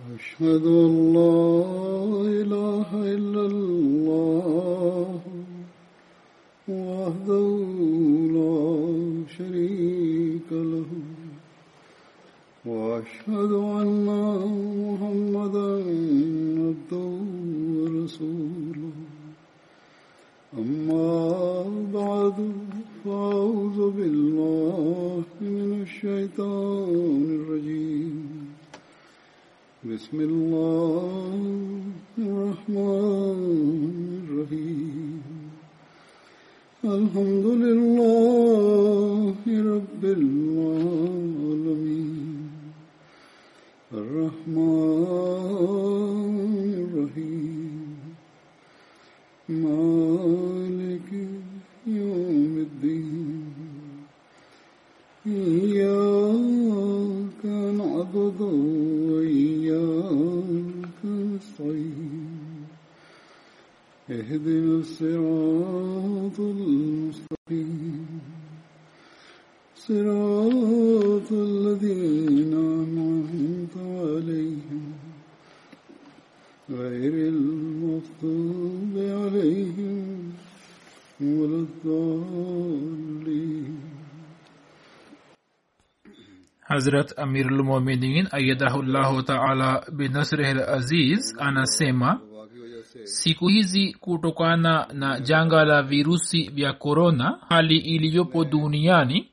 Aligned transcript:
أشهد 0.00 0.64
أن 0.66 1.12
لا 1.16 1.64
إله 2.42 2.88
إلا 2.92 3.35
hazrat 86.86 87.18
amirulmuminin 87.18 88.28
ayadahullahu 88.32 89.22
taala 89.22 89.84
binasrihi 89.92 90.60
aziz 90.68 91.34
anasema 91.38 92.20
siku 93.04 93.48
hizi 93.48 93.94
kutokana 94.00 94.86
na 94.92 95.20
janga 95.20 95.64
la 95.64 95.82
virusi 95.82 96.50
vya 96.50 96.72
korona 96.72 97.38
hali 97.48 97.76
iliyopo 97.78 98.44
duniani 98.44 99.28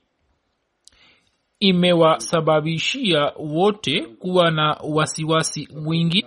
imewasababishia 1.59 3.31
wote 3.39 4.01
kuwa 4.01 4.51
na 4.51 4.77
wasiwasi 4.93 5.67
mwingi. 5.81 6.25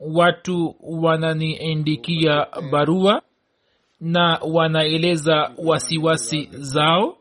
Watu 0.00 0.76
wananiendikia 0.80 2.46
barua 2.70 3.22
na 4.00 4.38
wanaeleza 4.52 5.52
wasiwasi 5.58 6.48
zao 6.52 7.19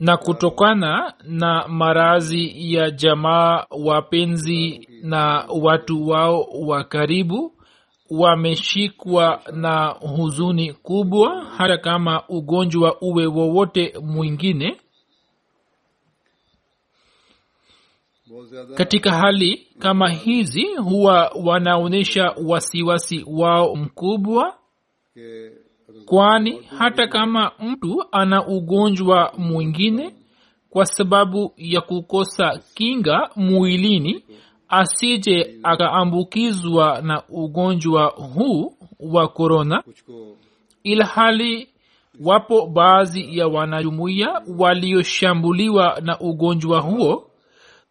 na 0.00 0.16
kutokana 0.16 1.14
na 1.24 1.68
marazi 1.68 2.74
ya 2.74 2.90
jamaa 2.90 3.66
wapenzi 3.70 4.88
na 5.02 5.46
watu 5.62 6.08
wao 6.08 6.42
wa 6.42 6.84
karibu 6.84 7.52
wameshikwa 8.10 9.42
na 9.52 9.86
huzuni 9.86 10.72
kubwa 10.72 11.44
hata 11.44 11.78
kama 11.78 12.22
ugonjwa 12.28 13.00
uwe 13.00 13.26
wowote 13.26 13.94
mwingine. 14.02 14.76
Katika 18.74 19.12
hali 19.12 19.66
kama 19.78 20.08
hizi 20.10 20.64
huwa 20.64 21.32
wanaonyesha 21.44 22.34
wasiwasi 22.46 23.24
wao 23.26 23.76
mkubwa 23.76 24.54
kwani 26.10 26.60
hata 26.78 27.06
kama 27.06 27.52
mtu 27.60 28.04
ana 28.12 28.46
ugonjwa 28.46 29.32
mwingine 29.38 30.14
kwa 30.70 30.86
sababu 30.86 31.52
ya 31.56 31.80
kukosa 31.80 32.60
kinga 32.74 33.30
mwilini 33.36 34.24
asije 34.68 35.54
akaambukizwa 35.62 37.00
na 37.02 37.22
ugonjwa 37.28 38.04
huu 38.06 38.72
wa 39.00 39.28
korona 39.28 39.82
ilhali 40.84 41.68
wapo 42.24 42.66
baadhi 42.66 43.38
ya 43.38 43.48
wanajumuiya 43.48 44.42
walioshambuliwa 44.58 45.98
na 46.02 46.20
ugonjwa 46.20 46.80
huo. 46.80 47.26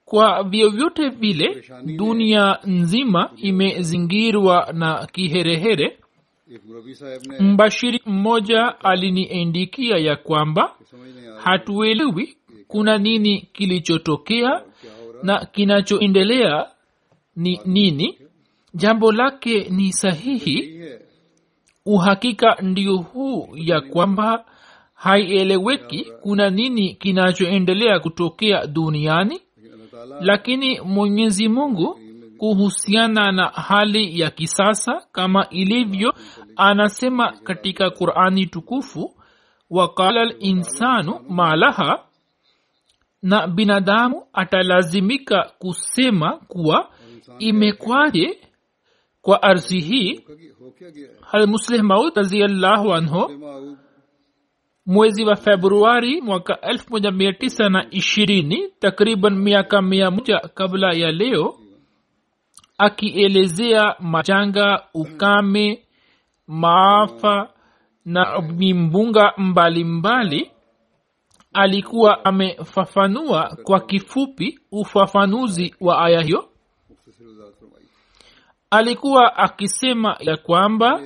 Kwa 0.06 0.44
vyovyote 0.44 1.10
vile 1.10 1.64
dunia 1.98 2.58
nzima 2.66 3.30
imezingirwa 3.38 4.70
na 4.74 5.08
kiherehere 5.12 5.98
mbashiri 7.40 8.02
mmoja 8.06 8.80
aliniendikia 8.80 9.98
ya 9.98 10.16
kwamba 10.16 10.76
hatuelewi 11.44 12.38
kuna 12.68 12.98
nini 12.98 13.42
kilichotokea 13.54 14.62
na 15.24 15.46
kinachoendelea 15.46 16.66
ni 17.36 17.60
nini. 17.66 18.18
Jambo 18.74 19.12
lake 19.12 19.68
ni 19.70 19.94
sahihi. 19.94 20.82
Uhakika 21.86 22.58
ndio 22.62 22.98
huu 22.98 23.50
ya 23.56 23.82
kwamba 23.82 24.46
haieleweki 24.94 26.12
kuna 26.22 26.50
nini 26.50 26.94
kinachoendelea 26.94 28.00
kutokea 28.00 28.68
duniani. 28.68 29.42
Lakini 30.22 30.80
mwenyezi 30.82 31.48
mungu 31.48 32.00
kuhusiana 32.40 33.32
na 33.32 33.48
hali 33.48 34.20
ya 34.20 34.32
kisasa 34.32 35.02
kama 35.12 35.50
ilivyo 35.50 36.14
anasema 36.56 37.32
katika 37.32 37.90
qurani 37.90 38.46
tukufu 38.46 39.16
wakala 39.70 40.26
linsanu 40.26 41.20
malaha 41.30 42.04
na 43.22 43.48
binadamu 43.48 44.24
atalazimika 44.34 45.52
kusema 45.60 46.38
kuwa 46.38 46.90
imekwaje 47.40 48.40
kwa 49.22 49.44
ardhi 49.44 49.80
hii. 49.80 50.22
Halmusleh 51.22 51.82
maud 51.82 52.16
raziallahu 52.16 52.94
anhu 52.94 53.32
mwezi 54.86 55.26
wa 55.26 55.36
februari 55.36 56.22
mwaka 56.22 56.54
1920 56.54 58.70
takriban 58.80 59.36
miaka 59.36 59.82
mia 59.82 60.12
kabla 60.54 60.94
ya 60.94 61.12
leo 61.12 61.60
akielezea 62.80 63.96
majanga 64.00 64.84
ukame 64.94 65.84
maafa 66.48 67.50
na 68.06 68.42
mimbunga 68.42 69.34
mbalimbali 69.38 70.52
alikuwa 71.54 72.26
amefafanua 72.26 73.58
kwa 73.64 73.80
kifupi 73.80 74.60
ufafanuzi 74.72 75.76
wa 75.82 76.06
aya 76.06 76.22
hiyo. 76.22 76.50
Alikuwa 78.72 79.38
akisema 79.38 80.18
ya 80.20 80.38
kwamba 80.38 81.02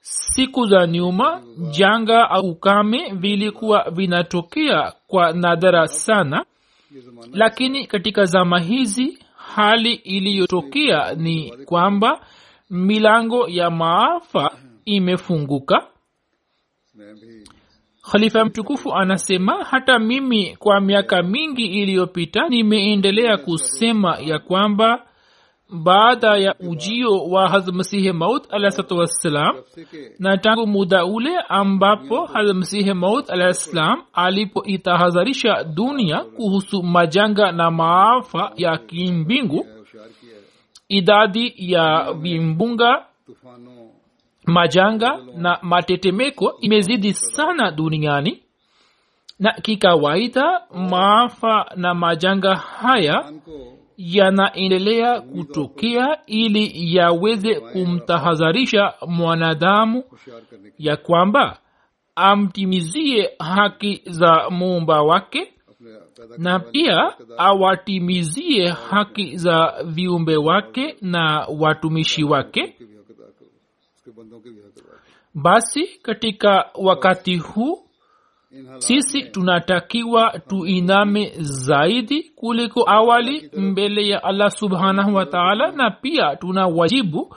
siku 0.00 0.66
za 0.66 0.86
nyuma 0.86 1.42
janga 1.70 2.30
au 2.30 2.50
ukame 2.50 3.12
vilikuwa 3.14 3.90
vinatokea 3.90 4.92
kwa 5.06 5.32
nadhara 5.32 5.86
sana 5.88 6.44
lakini 7.32 7.86
katika 7.86 8.24
zama 8.24 8.60
hizi 8.60 9.18
hali 9.54 9.92
iliyotokea 9.94 11.14
ni 11.14 11.52
kwamba 11.64 12.20
milango 12.70 13.48
ya 13.48 13.70
maafa 13.70 14.50
imefunguka. 14.84 15.86
Khalifa 18.12 18.44
mtukufu 18.44 18.94
anasema 18.94 19.64
hata 19.64 19.98
mimi 19.98 20.56
kwa 20.56 20.80
miaka 20.80 21.22
mingi 21.22 21.66
iliyopita 21.66 22.48
nimeendelea 22.48 23.36
kusema 23.36 24.18
ya 24.18 24.38
kwamba 24.38 25.06
baada 25.72 26.36
ya 26.36 26.54
ujio 26.60 27.10
wa 27.30 27.48
hazmasihi 27.48 28.12
maud 28.12 28.42
alahsatu 28.50 28.96
wassalam 28.98 29.56
na 30.18 30.36
tangu 30.38 30.66
muda 30.66 31.04
ule 31.04 31.38
ambapo 31.48 32.26
hazmasihi 32.26 32.94
maud 32.94 33.24
alahi 33.28 33.54
ssalam 33.54 34.02
alipoitahadharisha 34.12 35.64
dunia 35.64 36.18
kuhusu 36.24 36.82
majanga 36.82 37.52
na 37.52 37.70
maafa 37.70 38.52
ya 38.56 38.78
kimbingu 38.78 39.66
idadi 40.88 41.54
ya 41.56 42.12
vimbunga 42.12 43.04
majanga 44.46 45.18
na 45.36 45.58
matetemeko 45.62 46.54
imezidi 46.60 47.12
sana 47.14 47.70
duniani 47.70 48.42
na 49.38 49.52
kikawaida 49.52 50.60
maafa 50.74 51.70
na 51.76 51.94
majanga 51.94 52.54
haya 52.56 53.32
yanaendelea 54.02 55.20
kutokea 55.20 56.18
ili 56.26 56.94
yaweze 56.96 57.60
kumtahadharisha 57.60 58.94
mwanadamu 59.06 60.04
ya 60.78 60.96
kwamba 60.96 61.58
amtimizie 62.16 63.30
haki 63.38 64.02
za 64.06 64.50
muumba 64.50 65.02
wake 65.02 65.52
na 66.38 66.58
pia 66.58 67.14
awatimizie 67.38 68.68
haki 68.68 69.36
za 69.36 69.74
viumbe 69.84 70.36
wake 70.36 70.96
na 71.00 71.46
watumishi 71.58 72.24
wake. 72.24 72.76
Basi 75.34 75.86
katika 76.02 76.70
wakati 76.74 77.36
huu 77.36 77.89
sisi 78.78 79.22
tunatakiwa 79.22 80.38
tuiname 80.48 81.32
zaidi 81.38 82.22
kuliko 82.22 82.90
awali 82.90 83.50
mbele 83.56 84.08
ya 84.08 84.24
allah 84.24 84.50
subhanahu 84.50 85.14
wa 85.14 85.26
taala 85.26 85.72
na 85.72 85.90
pia 85.90 86.36
tuna 86.36 86.66
wajibu 86.66 87.36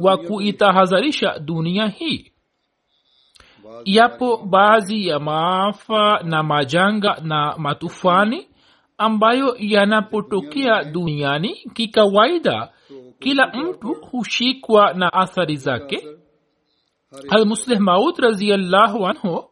wa 0.00 0.16
kuitahadharisha 0.16 1.38
dunia 1.38 1.86
hii. 1.86 2.30
Yapo 3.84 4.36
baadhi 4.36 5.06
ya 5.08 5.18
maafa 5.18 6.20
na 6.22 6.42
majanga 6.42 7.16
na 7.22 7.54
matufani 7.58 8.48
ambayo 8.98 9.56
yanapotokea 9.58 10.84
duniani 10.84 11.54
kikawaida 11.74 12.68
kila 13.18 13.46
mtu 13.46 13.94
hushikwa 14.10 14.92
na 14.94 15.12
athari 15.12 15.56
zake. 15.56 16.06
Almuslih 17.30 17.80
maud 17.80 18.18
raziallahu 18.18 19.06
anhu 19.06 19.44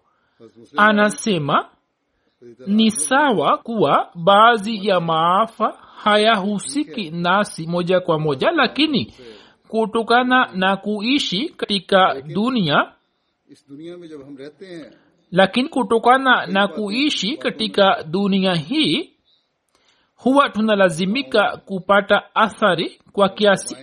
anasema 0.76 1.68
ni 2.66 2.90
sawa 2.90 3.58
kuwa 3.58 4.10
baadhi 4.14 4.86
ya 4.88 5.00
maafa 5.00 5.78
hayahusiki 6.04 7.10
nasi 7.10 7.66
moja 7.66 8.00
kwa 8.00 8.18
moja 8.18 8.50
lakini 8.50 9.14
kutokana 9.68 10.50
na 10.54 10.76
kuishi 10.76 11.48
katika 11.48 12.20
dunia 12.22 12.92
lakini 15.30 15.68
kutokana 15.68 16.46
na 16.46 16.68
kuishi 16.68 17.36
katika 17.36 18.02
dunia 18.02 18.54
hii 18.54 19.10
huwa 20.16 20.48
tunalazimika 20.48 21.56
kupata 21.56 22.34
athari 22.34 23.00
kwa 23.12 23.28
kiasi 23.28 23.76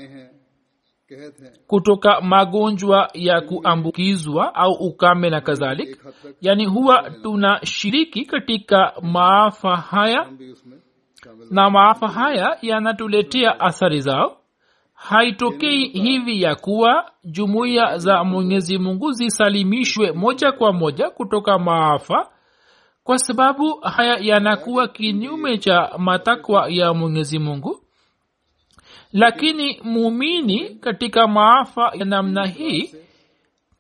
kutoka 1.68 2.22
magonjwa 2.22 3.10
ya 3.14 3.42
kuambukizwa 3.42 4.56
au 4.56 4.72
ukame 4.72 5.30
na 5.30 5.42
kadhalik 5.42 5.98
yaani 6.42 6.66
huwa 6.66 7.10
tunashiriki 7.24 8.26
katika 8.26 8.94
maafa 9.02 9.76
haya 9.78 10.28
na 11.52 11.70
maafa 11.70 12.08
haya 12.08 12.58
yanatuletea 12.62 13.60
athari 13.60 14.02
zao. 14.02 14.36
Haitokei 14.94 15.88
hivi 15.88 16.42
ya 16.42 16.56
kuwa 16.56 17.12
jumuiya 17.24 17.98
za 17.98 18.24
mwenyezi 18.24 18.78
mungu 18.78 19.12
zisalimishwe 19.12 20.12
moja 20.12 20.52
kwa 20.52 20.74
moja 20.74 21.10
kutoka 21.10 21.60
maafa 21.60 22.30
kwa 23.04 23.20
sababu 23.20 23.80
haya 23.80 24.18
yanakuwa 24.22 24.88
kinyume 24.88 25.58
cha 25.58 25.92
matakwa 25.98 26.66
ya 26.70 26.94
mwenyezi 26.94 27.40
mungu 27.40 27.79
lakini 29.14 29.80
muumini 29.84 30.70
katika 30.76 31.28
maafa 31.28 31.92
ya 31.96 32.06
namna 32.06 32.48
hii 32.48 32.94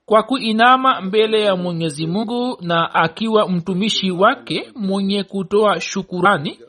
kwa 0.06 0.24
kuinama 0.24 1.02
mbele 1.02 1.42
ya 1.42 1.56
mwenyezi 1.56 2.08
mungu 2.08 2.58
na 2.62 2.94
akiwa 2.96 3.50
mtumishi 3.50 4.12
wake 4.12 4.72
mwenye 4.76 5.24
kutoa 5.24 5.80
shukurani 5.82 6.60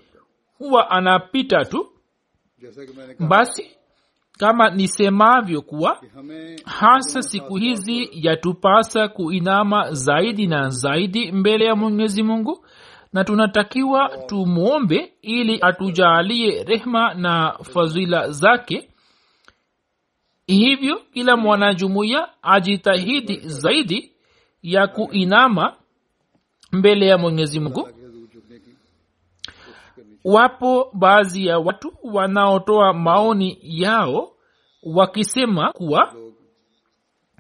huwa 0.58 0.90
anapita 0.90 1.64
tu. 1.64 1.86
Basi 3.28 3.70
kama 4.38 4.70
nisemavyo 4.70 5.62
kuwa 5.62 6.00
hasa 6.64 7.22
siku 7.22 7.56
hizi 7.56 8.08
yatupasa 8.12 9.08
kuinama 9.08 9.92
zaidi 9.92 10.46
na 10.46 10.68
zaidi 10.68 11.32
mbele 11.32 11.64
ya 11.64 11.76
mwenyezi 11.76 12.22
mungu 12.22 12.64
na 13.12 13.24
tunatakiwa 13.24 14.08
tumwombe 14.26 15.12
ili 15.22 15.58
atujaalie 15.62 16.64
rehma 16.64 17.14
na 17.14 17.58
fadhila 17.62 18.30
zake. 18.30 18.90
Hivyo 20.46 21.02
kila 21.12 21.36
mwanajumuiya 21.36 22.28
ajitahidi 22.42 23.36
zaidi 23.40 24.12
ya 24.62 24.86
kuinama 24.86 25.76
mbele 26.72 27.06
ya 27.06 27.18
mwenyezi 27.18 27.60
mungu. 27.60 27.88
Wapo 30.24 30.90
baadhi 30.94 31.46
ya 31.46 31.58
watu 31.58 31.92
wanaotoa 32.02 32.92
maoni 32.92 33.58
yao 33.62 34.32
wakisema 34.82 35.72
kuwa 35.72 36.14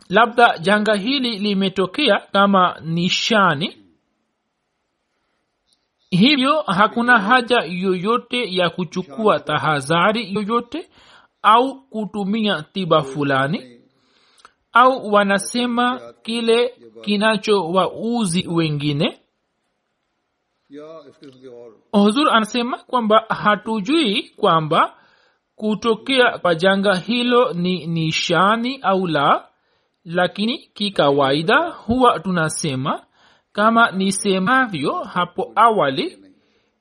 labda 0.08 0.58
janga 0.58 0.94
hili 0.94 1.38
limetokea 1.38 2.18
kama 2.32 2.80
nishani 2.84 3.79
hivyo 6.10 6.62
hakuna 6.66 7.18
haja 7.20 7.56
yoyote 7.68 8.54
ya 8.56 8.70
kuchukua 8.70 9.40
tahadhari 9.40 10.34
yoyote 10.34 10.90
au 11.42 11.80
kutumia 11.82 12.62
tiba 12.72 13.02
fulani 13.02 13.80
au 14.72 15.12
wanasema 15.12 16.00
kile 16.22 16.74
kinachowauzi 17.02 18.48
wengine. 18.48 19.20
Huzur 21.92 22.30
anasema 22.32 22.78
kwamba 22.78 23.24
hatujui 23.28 24.22
kwamba 24.36 24.96
kutokea 25.54 26.38
kwa 26.38 26.54
janga 26.54 26.94
hilo 26.94 27.52
ni 27.52 27.86
nishani 27.86 28.78
au 28.82 29.06
la 29.06 29.48
lakini 30.04 30.58
kikawaida 30.58 31.70
huwa 31.70 32.20
tunasema 32.20 33.04
kama 33.52 33.90
nisemavyo 33.90 34.92
hapo 34.92 35.52
awali 35.56 36.18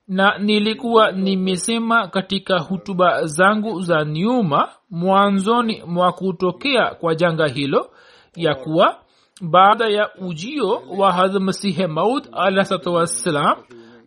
na 0.08 0.38
nilikuwa 0.38 1.12
nimesema 1.12 2.08
katika 2.08 2.60
hutuba 2.60 3.26
zangu 3.26 3.82
za 3.82 4.06
nyuma 4.06 4.70
mwanzoni 4.90 5.84
mwa 5.88 6.12
kutokea 6.12 6.96
kwa 6.96 7.16
janga 7.16 7.48
hilo 7.48 7.92
ya 8.36 8.56
kuwa 8.56 9.00
baada 9.42 9.88
ya 9.88 10.10
ujio 10.16 10.82
wa 10.98 11.12
hadhmasihe 11.14 11.88
maud 11.88 12.28
alahsatu 12.32 12.94
wassalam 12.94 13.58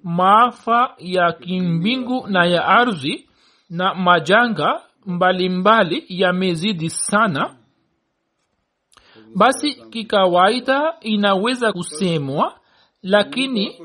maafa 0.04 0.94
ya 0.98 1.32
kimbingu 1.32 2.26
na 2.28 2.44
ya 2.46 2.64
ardhi 2.66 3.28
na 3.70 3.94
majanga 3.94 4.80
mbalimbali 5.06 6.04
yamezidi 6.08 6.90
sana 6.90 7.54
basi 9.36 9.74
kikawaida 9.90 10.94
inaweza 11.00 11.72
kusemwa 11.72 12.54
lakini 13.02 13.78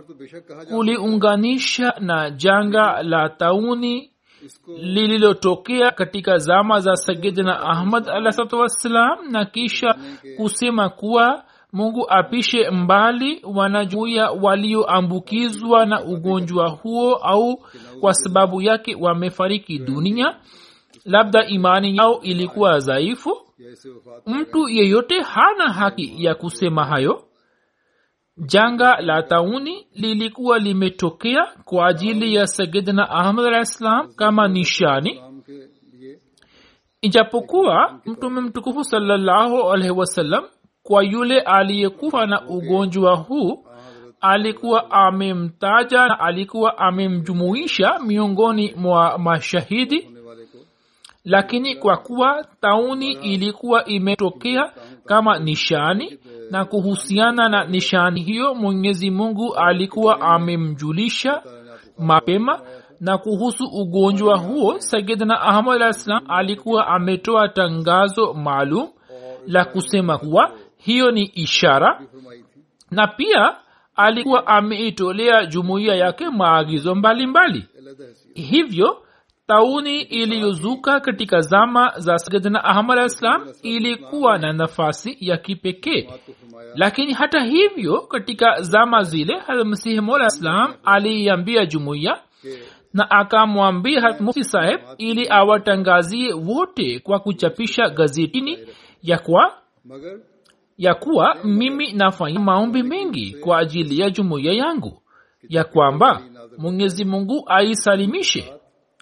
kuliunganisha 0.69 1.93
na 1.99 2.29
janga 2.31 3.03
la 3.03 3.29
tauni 3.29 4.11
lililotokea 4.77 5.91
katika 5.91 6.37
zama 6.37 6.79
za 6.79 6.95
sayidina 6.95 7.59
ahmad 7.59 8.09
alahsatu 8.09 8.65
na 9.31 9.45
kisha 9.45 9.95
kusema 10.37 10.89
kuwa 10.89 11.43
mungu 11.73 12.05
apishe 12.09 12.69
mbali 12.69 13.41
wanajuia 13.43 14.31
walioambukizwa 14.31 15.85
na 15.85 16.03
ugonjwa 16.03 16.69
huo 16.69 17.15
au 17.15 17.63
kwa 18.01 18.13
sababu 18.13 18.61
yake 18.61 18.95
wamefariki 18.95 19.79
dunia. 19.79 20.35
Labda 21.05 21.47
imani 21.47 21.97
yao 21.97 22.21
ilikuwa 22.21 22.79
dhaifu 22.79 23.46
mtu 24.25 24.69
yeyote 24.69 25.21
hana 25.21 25.73
haki 25.73 26.23
ya 26.23 26.35
kusema 26.35 26.85
hayo? 26.85 27.23
Janga 28.37 29.01
la 29.01 29.23
tauni 29.23 29.87
lilikuwa 29.93 30.59
limetokea 30.59 31.45
kwa 31.65 31.87
ajili 31.87 32.35
ya 32.35 32.47
sayidna 32.47 33.09
ahmad 33.09 33.45
alah 33.45 33.65
ssalam 33.65 34.13
kama 34.13 34.47
nishani. 34.47 35.21
Ijapokuwa 37.01 38.01
mtume 38.05 38.41
mtukufu 38.41 38.83
salllahu 38.83 39.71
alaihi 39.71 39.93
wasallam 39.99 40.43
kwa 40.83 41.03
yule 41.03 41.39
aliyekufa 41.39 42.25
na 42.25 42.47
ugonjwa 42.47 43.15
huu 43.15 43.63
alikuwa 44.21 44.91
amemtaja 44.91 46.07
na 46.07 46.19
alikuwa 46.19 46.77
amemjumuisha 46.77 47.99
miongoni 47.99 48.73
mwa 48.75 49.17
mashahidi 49.17 50.09
lakini 51.27 51.75
kwa 51.75 51.97
kuwa 51.97 52.45
tauni 52.61 53.11
ilikuwa 53.11 53.85
imetokea 53.85 54.71
kama 55.05 55.39
nishani 55.39 56.19
na 56.51 56.65
kuhusiana 56.65 57.49
na 57.49 57.65
nishani 57.65 58.21
hiyo 58.23 58.55
mwenyezi 58.55 59.11
mungu 59.11 59.55
alikuwa 59.55 60.21
amemjulisha 60.21 61.41
mapema 61.97 62.61
na 62.99 63.17
kuhusu 63.17 63.63
ugonjwa 63.65 64.37
huo 64.37 64.79
sayidna 64.79 65.41
ahmad 65.41 65.81
alah 65.81 66.21
alikuwa 66.27 66.87
ametoa 66.87 67.49
tangazo 67.49 68.33
maalum 68.33 68.87
la 69.47 69.65
kusema 69.65 70.17
kuwa 70.17 70.51
hiyo 70.77 71.11
ni 71.11 71.23
ishara 71.23 72.01
na 72.91 73.07
pia 73.07 73.55
alikuwa 73.95 74.47
ameitolea 74.47 75.45
jumuiya 75.45 75.95
yake 75.95 76.29
maagizo 76.29 76.95
mbalimbali 76.95 77.59
mbali. 77.59 78.03
hivyo 78.33 79.03
tauni 79.47 80.01
iliyozuka 80.01 80.99
katika 80.99 81.41
zama 81.41 81.93
za 81.97 82.17
sayidna 82.17 82.63
ahmad 82.63 82.99
alah 82.99 83.41
ilikuwa 83.61 84.37
na 84.37 84.53
nafasi 84.53 85.17
ya 85.19 85.37
kipekee. 85.37 86.09
Lakini 86.75 87.13
hata 87.13 87.43
hivyo 87.43 88.01
katika 88.01 88.61
zama 88.61 89.03
zile 89.03 89.37
haramsihi 89.39 90.01
mola 90.01 90.29
ssalam 90.29 90.73
aliiambia 90.83 91.65
jumuiya 91.65 92.21
na 92.93 93.11
akamwambia 93.11 94.01
hatmufti 94.01 94.43
saheb 94.43 94.79
ili 94.97 95.27
awatangazie 95.29 96.33
wote 96.33 96.99
kwa 96.99 97.19
kuchapisha 97.19 97.89
gazetini 97.89 98.57
ya 99.01 99.17
kwa 99.19 99.53
ya 100.77 100.95
kuwa 100.95 101.35
mimi 101.43 101.93
nafanya 101.93 102.39
maombi 102.39 102.83
mengi 102.83 103.33
kwa 103.33 103.57
ajili 103.59 103.99
ya 104.01 104.09
jumuiya 104.09 104.53
yangu 104.53 105.01
ya 105.49 105.63
kwamba 105.63 106.21
mwenyezi 106.57 107.05
mungu 107.05 107.43
aisalimishe 107.47 108.53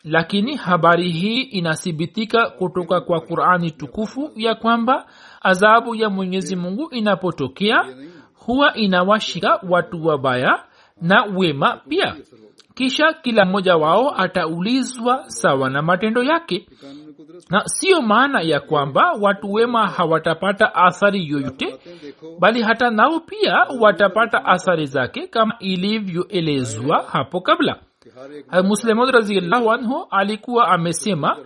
lakini 0.05 0.55
habari 0.55 1.11
hii 1.11 1.41
inathibitika 1.41 2.49
kutoka 2.49 3.01
kwa 3.01 3.21
qurani 3.21 3.71
tukufu 3.71 4.31
ya 4.35 4.55
kwamba 4.55 5.05
adhabu 5.41 5.95
ya 5.95 6.09
mwenyezi 6.09 6.55
mungu 6.55 6.89
inapotokea 6.91 7.85
huwa 8.33 8.73
inawashika 8.73 9.59
watu 9.69 10.05
wabaya 10.05 10.63
na 11.01 11.23
wema 11.23 11.77
pia. 11.89 12.15
Kisha 12.75 13.13
kila 13.13 13.45
mmoja 13.45 13.75
wao 13.75 14.15
ataulizwa 14.21 15.23
sawa 15.29 15.69
na 15.69 15.81
matendo 15.81 16.23
yake. 16.23 16.67
Na 17.49 17.61
siyo 17.65 18.01
maana 18.01 18.41
ya 18.41 18.59
kwamba 18.59 19.11
watu 19.21 19.53
wema 19.53 19.87
hawatapata 19.87 20.75
athari 20.75 21.29
yoyote 21.29 21.79
bali 22.39 22.61
hata 22.61 22.89
nao 22.89 23.19
pia 23.19 23.65
watapata 23.79 24.45
athari 24.45 24.85
zake 24.85 25.27
kama 25.27 25.55
ilivyoelezwa 25.59 27.03
hapo 27.11 27.41
kabla. 27.41 27.79
Eh, 28.51 28.63
muslemud 28.63 29.09
raziallahu 29.09 29.71
anhu 29.71 30.07
alikuwa 30.11 30.67
amesema 30.67 31.37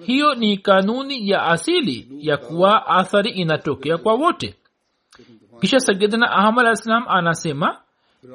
hiyo 0.00 0.34
ni 0.34 0.56
kanuni 0.58 1.28
ya 1.30 1.42
asili 1.46 2.08
ya 2.20 2.36
kuwa 2.36 2.86
athari 2.86 3.30
inatokea 3.30 3.98
kwa 3.98 4.14
wote. 4.14 4.54
Kisha 5.60 5.80
sagedna 5.80 6.30
ahmad 6.30 6.66
alah 6.66 7.04
anasema 7.08 7.78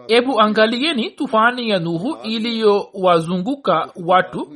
ebu 0.08 0.42
angalieni 0.42 1.10
tufani 1.12 1.70
ya 1.70 1.80
nuhu 1.80 2.18
iliyowazunguka 2.24 3.90
watu 4.06 4.54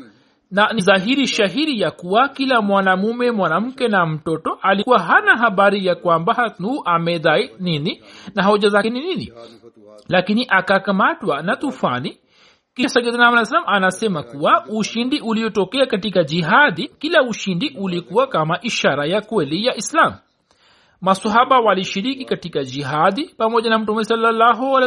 na 0.52 0.74
ni 0.74 0.82
dhahiri 0.82 1.28
shahiri 1.28 1.80
ya 1.82 1.92
kuwa 1.92 2.30
kila 2.30 2.62
mwanamume 2.62 3.32
mwanamke 3.32 3.88
na 3.88 4.06
mtoto 4.06 4.58
alikuwa 4.62 5.00
hana 5.00 5.38
habari 5.38 5.86
ya 5.86 5.96
kwamba 5.96 6.56
nuhu 6.60 6.82
amedhai 6.86 7.52
nini 7.60 8.04
na 8.36 8.44
hoja 8.44 8.70
zake 8.70 8.90
ni 8.90 9.00
nini. 9.00 9.34
Lakini 10.10 10.46
akakamatwa 10.50 11.42
na 11.42 11.56
tufani 11.56 12.18
kisha 12.76 12.90
salam 12.90 13.64
anasema 13.68 14.24
kuwa 14.24 14.66
ushindi 14.70 15.20
uliotokea 15.20 15.86
katika 15.86 16.24
jihadi 16.24 16.88
kila 16.88 17.24
ushindi 17.24 17.78
ulikuwa 17.80 18.28
kama 18.28 18.60
ishara 18.62 19.06
ya 19.06 19.22
kweli 19.22 19.66
ya 19.66 19.76
islam. 19.76 20.14
Masahaba 21.02 21.60
walishiriki 21.60 22.26
katika 22.26 22.64
jihadi 22.64 23.26
pamoja 23.38 23.70
na 23.70 23.80
mtume 23.80 24.04
salallahu 24.04 24.80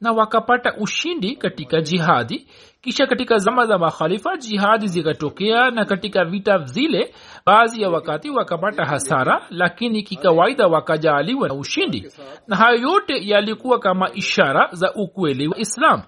na 0.00 0.12
wakapata 0.12 0.74
ushindi 0.76 1.36
katika 1.36 1.80
jihadi. 1.80 2.46
Kisha 2.80 3.06
katika 3.06 3.38
zama 3.38 3.66
za 3.66 3.78
makhalifa 3.78 4.36
jihadi 4.36 4.86
zikatokea 4.86 5.70
na 5.70 5.84
katika 5.84 6.24
vita 6.24 6.58
zile 6.58 7.14
baadhi 7.46 7.82
ya 7.82 7.90
wakati 7.90 8.30
wakapata 8.30 8.84
hasara 8.84 9.46
lakini 9.50 10.02
kikawaida 10.02 10.66
wakajaaliwa 10.66 11.48
na 11.48 11.54
ushindi. 11.54 12.06
Na 12.46 12.56
hayo 12.56 12.78
yote 12.80 13.28
yalikuwa 13.28 13.78
kama 13.78 14.12
ishara 14.14 14.68
za 14.72 14.92
ukweli 14.94 15.48
wa 15.48 15.58
islam 15.58 16.02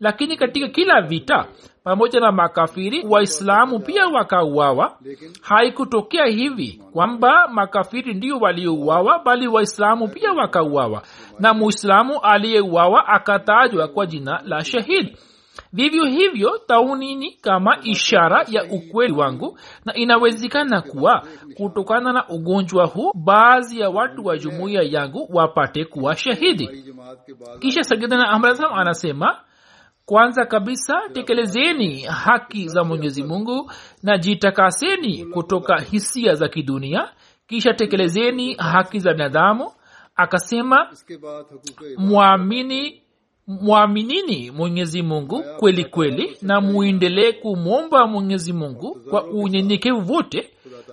lakini 0.00 0.36
katika 0.36 0.68
kila 0.68 1.02
vita 1.02 1.46
pamoja 1.84 2.20
na 2.20 2.32
makafiri 2.32 3.06
waislamu 3.06 3.80
pia 3.80 4.06
wakauawa. 4.06 4.98
Haikutokea 5.40 6.26
hivi 6.26 6.82
kwamba 6.92 7.48
makafiri 7.48 8.14
ndio 8.14 8.38
waliouawa 8.38 9.18
bali 9.24 9.46
waislamu 9.48 10.08
pia 10.08 10.32
wakauawa. 10.32 11.02
Na 11.40 11.54
muislamu 11.54 12.20
aliyeuawa 12.20 13.08
akatajwa 13.08 13.88
kwa 13.88 14.06
jina 14.06 14.40
la 14.44 14.64
shahidi 14.64 15.16
vivyo 15.72 16.04
hivyo 16.04 16.58
taunini 16.66 17.32
kama 17.32 17.78
ishara 17.82 18.44
ya 18.48 18.64
ukweli 18.64 19.12
wangu 19.12 19.58
na 19.84 19.94
inawezekana 19.94 20.80
kuwa 20.82 21.22
kutokana 21.56 22.12
na 22.12 22.28
ugonjwa 22.28 22.86
huu 22.86 23.12
baadhi 23.14 23.80
ya 23.80 23.90
watu 23.90 24.26
wa 24.26 24.38
jumuiya 24.38 24.82
yangu 24.82 25.28
wapate 25.32 25.84
kuwa 25.84 26.16
shahidi. 26.16 26.84
Kisha 27.60 27.82
sagidana 27.84 28.28
amrasam 28.28 28.72
anasema 28.74 29.36
kwanza 30.06 30.44
kabisa 30.46 30.94
tekelezeni 31.12 32.00
haki 32.00 32.68
za 32.68 32.84
mwenyezi 32.84 33.22
mungu 33.22 33.70
na 34.02 34.18
jitakaseni 34.18 35.24
kutoka 35.24 35.80
hisia 35.80 36.34
za 36.34 36.48
kidunia. 36.48 37.08
kisha 37.46 37.74
tekelezeni 37.74 38.54
haki 38.54 38.98
za 39.00 39.12
binadamu. 39.12 39.72
Akasema 40.16 40.88
mwamini 41.96 43.02
mwaminini 43.46 44.50
mwenyezi 44.50 45.02
mungu 45.02 45.44
kweli 45.58 45.84
kweli 45.84 46.36
na 46.42 46.60
muendelee 46.60 47.32
kumwomba 47.32 48.06
mwenyezi 48.06 48.52
mungu 48.52 49.00
kwa 49.10 49.24
unyenyekevu 49.24 50.12
wote. 50.12 50.50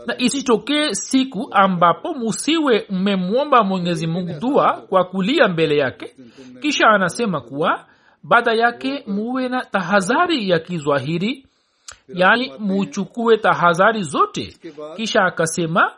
Na 0.08 0.18
isitokee 0.18 0.94
siku 0.94 1.48
ambapo 1.52 2.14
musiwe 2.14 2.86
mmemwomba 2.90 3.64
mwenyezi 3.64 4.08
mungu 4.08 4.34
dua 4.40 4.82
kwa 4.90 5.04
kulia 5.06 5.48
mbele 5.48 5.78
yake. 5.78 6.16
Kisha 6.62 6.88
anasema 6.88 7.42
kuwa 7.42 7.86
baada 8.24 8.54
yake 8.54 9.04
muwe 9.08 9.50
na 9.50 9.66
tahadhari 9.66 10.50
ya 10.50 10.60
kizwahiri 10.60 11.46
yaani 12.08 12.52
muchukue 12.60 13.38
tahadhari 13.38 14.04
zote. 14.04 14.58
Kisha 14.96 15.22
akasema 15.24 15.92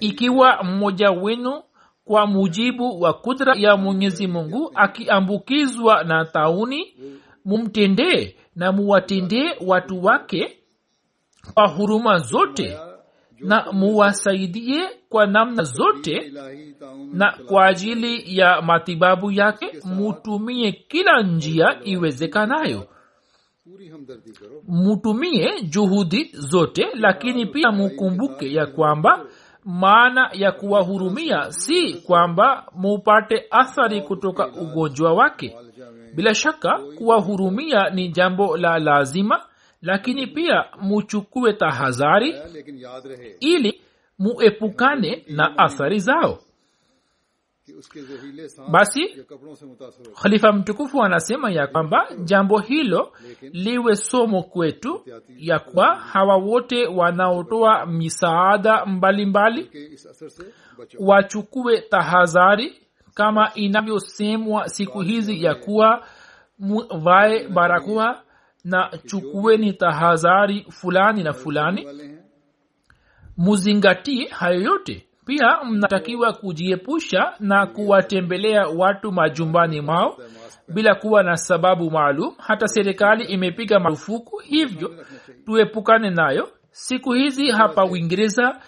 ikiwa 0.00 0.62
mmoja 0.64 1.10
wenu 1.10 1.62
kwa 2.04 2.26
mujibu 2.26 3.00
wa 3.00 3.12
kudra 3.12 3.54
ya 3.56 3.76
mwenyezi 3.76 4.26
mungu 4.26 4.72
akiambukizwa 4.74 6.04
na 6.04 6.24
tauni 6.24 6.94
mumtendee 7.44 8.36
na 8.56 8.72
muwatendee 8.72 9.50
watu 9.66 10.04
wake 10.04 10.58
kwa 11.54 11.68
huruma 11.68 12.18
zote 12.18 12.78
na 13.40 13.72
muwasaidie 13.72 14.88
kwa 15.08 15.26
namna 15.26 15.62
zote 15.62 16.32
na 17.12 17.38
kwa 17.48 17.66
ajili 17.66 18.38
ya 18.38 18.62
matibabu 18.62 19.30
yake 19.30 19.72
mutumie 19.84 20.72
kila 20.72 21.22
njia 21.22 21.80
iwezekanayo. 21.84 22.86
Mutumie 24.68 25.62
juhudi 25.62 26.30
zote 26.32 26.86
lakini 26.94 27.46
pia 27.46 27.72
mukumbuke 27.72 28.52
ya 28.52 28.66
kwamba 28.66 29.24
maana 29.64 30.30
ya 30.32 30.52
kuwahurumia 30.52 31.52
si 31.52 31.94
kwamba 31.94 32.66
mupate 32.76 33.44
athari 33.50 34.02
kutoka 34.02 34.46
ugonjwa 34.48 35.12
wake. 35.12 35.56
Bila 36.14 36.34
shaka 36.34 36.78
kuwahurumia 36.98 37.90
ni 37.90 38.08
jambo 38.08 38.56
la 38.56 38.78
lazima 38.78 39.40
lakini 39.82 40.26
pia 40.26 40.64
muchukue 40.80 41.52
tahadhari 41.52 42.34
ili 43.40 43.80
muepukane 44.18 45.24
na 45.28 45.58
athari 45.58 45.98
zao. 46.00 46.38
Basi 48.70 49.16
khalifa 50.22 50.52
mtukufu 50.52 51.02
anasema 51.02 51.50
ya 51.50 51.66
kwamba 51.66 52.08
jambo 52.24 52.58
hilo 52.58 53.12
liwe 53.52 53.96
somo 53.96 54.42
kwetu 54.42 55.04
ya 55.36 55.58
kwa 55.58 55.96
hawa 55.96 56.36
wote 56.36 56.86
wanaotoa 56.86 57.86
misaada 57.86 58.86
mbalimbali 58.86 59.70
wachukue 60.98 61.80
tahadhari 61.80 62.80
kama 63.14 63.54
inavyosemwa 63.54 64.68
siku 64.68 65.00
hizi 65.00 65.44
ya 65.44 65.54
kuwa 65.54 66.06
vae 67.04 67.48
barakoa 67.48 68.22
na 68.68 68.90
chukueni 69.06 69.72
tahadhari 69.72 70.66
fulani 70.70 71.22
na 71.22 71.32
fulani. 71.32 71.86
muzingatie 73.36 74.28
hayo 74.28 74.60
yote. 74.60 75.04
Pia 75.26 75.58
mnatakiwa 75.64 76.32
kujiepusha 76.32 77.32
na 77.40 77.66
kuwatembelea 77.66 78.66
watu 78.66 79.12
majumbani 79.12 79.80
mwao 79.80 80.16
bila 80.68 80.94
kuwa 80.94 81.22
na 81.22 81.36
sababu 81.36 81.90
maalum. 81.90 82.34
Hata 82.38 82.68
serikali 82.68 83.24
imepiga 83.24 83.80
marufuku 83.80 84.38
hivyo. 84.38 84.94
Tuepukane 85.46 86.10
nayo. 86.10 86.48
Siku 86.70 87.12
hizi 87.12 87.50
hapa 87.50 87.84
uingereza 87.84 88.60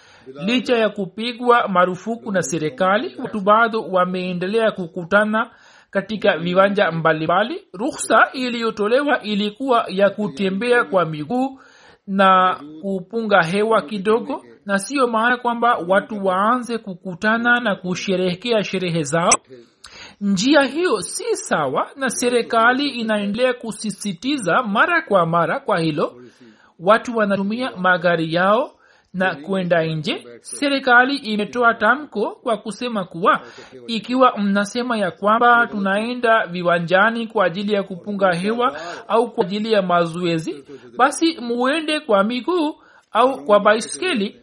licha 0.45 0.77
ya 0.77 0.89
kupigwa 0.89 1.67
marufuku 1.67 2.31
na 2.31 2.41
serikali 2.41 3.15
watu 3.23 3.41
bado 3.41 3.81
wameendelea 3.81 4.71
kukutana 4.71 5.49
katika 5.91 6.37
viwanja 6.37 6.91
mbalimbali. 6.91 7.67
Ruhsa 7.73 8.29
iliyotolewa 8.33 9.21
ilikuwa 9.21 9.85
ya 9.87 10.09
kutembea 10.09 10.83
kwa 10.83 11.05
miguu 11.05 11.59
na 12.07 12.59
kupunga 12.81 13.43
hewa 13.43 13.81
kidogo 13.81 14.45
na 14.65 14.79
siyo 14.79 15.07
maana 15.07 15.37
kwamba 15.37 15.77
watu 15.87 16.25
waanze 16.25 16.77
kukutana 16.77 17.59
na 17.59 17.75
kusherehekea 17.75 18.63
sherehe 18.63 19.03
zao. 19.03 19.31
Njia 20.21 20.61
hiyo 20.61 21.01
si 21.01 21.35
sawa 21.35 21.89
na 21.95 22.09
serikali 22.09 22.89
inaendelea 22.89 23.53
kusisitiza 23.53 24.63
mara 24.63 25.01
kwa 25.01 25.25
mara 25.25 25.59
kwa 25.59 25.79
hilo. 25.79 26.21
Watu 26.79 27.17
wanatumia 27.17 27.71
magari 27.77 28.33
yao 28.33 28.71
na 29.13 29.35
kwenda 29.35 29.83
nje 29.85 30.27
serikali 30.41 31.15
imetoa 31.15 31.73
tamko 31.73 32.31
kwa 32.31 32.57
kusema 32.57 33.05
kuwa 33.05 33.41
ikiwa 33.87 34.37
mnasema 34.37 34.97
ya 34.97 35.11
kwamba 35.11 35.67
tunaenda 35.67 36.47
viwanjani 36.47 37.27
kwa 37.27 37.45
ajili 37.45 37.73
ya 37.73 37.83
kupunga 37.83 38.33
hewa 38.33 38.79
au 39.07 39.31
kwa 39.31 39.45
ajili 39.45 39.73
ya 39.73 39.81
mazoezi 39.81 40.63
basi 40.97 41.37
muende 41.41 41.99
kwa 41.99 42.23
miguu 42.23 42.75
au 43.11 43.45
kwa 43.45 43.59
baiskeli 43.59 44.41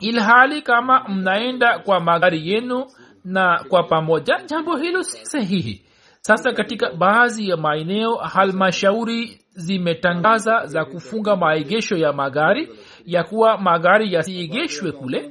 ilhali 0.00 0.62
kama 0.62 1.08
mnaenda 1.08 1.78
kwa 1.78 2.00
magari 2.00 2.50
yenu 2.50 2.86
na 3.24 3.64
kwa 3.68 3.82
pamoja. 3.82 4.40
Jambo 4.46 4.76
hilo 4.76 5.02
si 5.02 5.26
sahihi. 5.26 5.84
Sasa 6.20 6.52
katika 6.52 6.90
baadhi 6.92 7.48
ya 7.48 7.56
maeneo 7.56 8.14
halmashauri 8.14 9.40
zimetangaza 9.50 10.66
za 10.66 10.84
kufunga 10.84 11.36
maegesho 11.36 11.96
ya 11.96 12.12
magari 12.12 12.68
ya 13.08 13.24
kuwa 13.24 13.58
magari 13.58 14.12
yasiegeshwe 14.14 14.92
kule. 14.92 15.30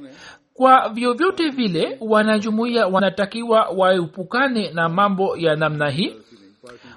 Kwa 0.54 0.88
vyovyote 0.88 1.48
vile 1.48 1.98
wanajumuia 2.00 2.86
wanatakiwa 2.86 3.68
waepukane 3.76 4.70
na 4.70 4.88
mambo 4.88 5.36
ya 5.36 5.56
namna 5.56 5.90
hii. 5.90 6.14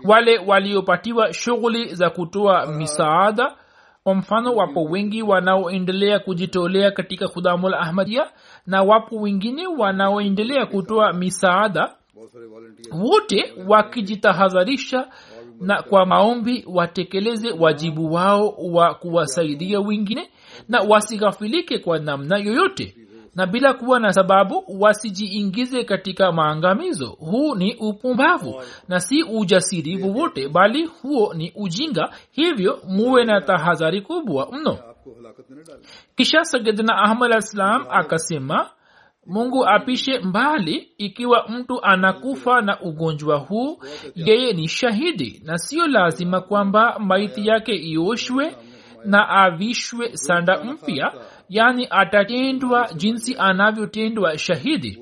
Wale 0.04 0.38
waliopatiwa 0.38 1.34
shughuli 1.34 1.96
za 1.96 2.10
kutoa 2.10 2.66
misaada 2.66 3.56
kwa 4.04 4.16
mfano 4.16 4.54
wapo 4.56 4.84
wengi 4.84 5.22
wanaoendelea 5.22 6.20
kujitolea 6.20 6.92
katika 6.92 7.28
khudamul 7.28 7.74
ahmadia 7.74 8.28
na 8.68 8.84
wapo 8.84 9.16
wengine 9.16 9.68
wanaoendelea 9.68 10.66
kutoa 10.66 11.14
misaada. 11.14 11.96
Wote 12.92 13.54
wakijitahadharisha 13.68 15.08
na 15.62 15.82
kwa 15.82 16.06
maombi 16.06 16.66
watekeleze 16.68 17.52
wajibu 17.52 18.14
wao 18.14 18.56
wa 18.72 18.94
kuwasaidia 18.94 19.80
wengine 19.80 20.30
na 20.70 20.82
wasighafilike 20.82 21.78
kwa 21.80 22.00
namna 22.00 22.38
yoyote 22.38 22.96
na 23.36 23.46
bila 23.48 23.74
kuwa 23.74 24.00
na 24.00 24.14
sababu 24.14 24.64
wasijiingize 24.80 25.84
katika 25.84 26.32
maangamizo. 26.32 27.08
Huu 27.08 27.56
ni 27.56 27.76
upumbavu 27.76 28.62
na 28.88 29.00
si 29.00 29.24
ujasiri 29.24 30.04
wowote 30.04 30.50
bali 30.50 30.86
huo 30.86 31.34
ni 31.34 31.52
ujinga. 31.56 32.10
Hivyo 32.32 32.80
muwe 32.88 33.26
na 33.26 33.42
tahadhari 33.42 34.02
kubwa 34.02 34.50
mno. 34.52 34.78
Kisha 36.16 36.44
sayidna 36.44 36.98
ahmad 36.98 37.32
alah 37.34 37.86
akasema 37.90 38.70
mungu 39.28 39.66
apishe 39.68 40.20
mbali 40.20 40.76
ikiwa 40.98 41.46
mtu 41.50 41.84
anakufa 41.84 42.62
na 42.62 42.82
ugonjwa 42.82 43.38
huu. 43.38 43.78
Yeye 44.16 44.54
ni 44.54 44.68
shahidi 44.68 45.42
na 45.46 45.58
siyo 45.58 45.88
lazima 45.88 46.42
kwamba 46.42 47.00
maiti 47.00 47.48
yake 47.48 47.76
ioshwe 47.76 48.56
na 49.06 49.30
avishwe 49.30 50.18
sanda 50.18 50.64
mpya 50.64 51.14
yaani 51.50 51.88
atatendwa 51.90 52.90
jinsi 52.96 53.36
anavyotendwa 53.40 54.38
shahidi. 54.38 55.00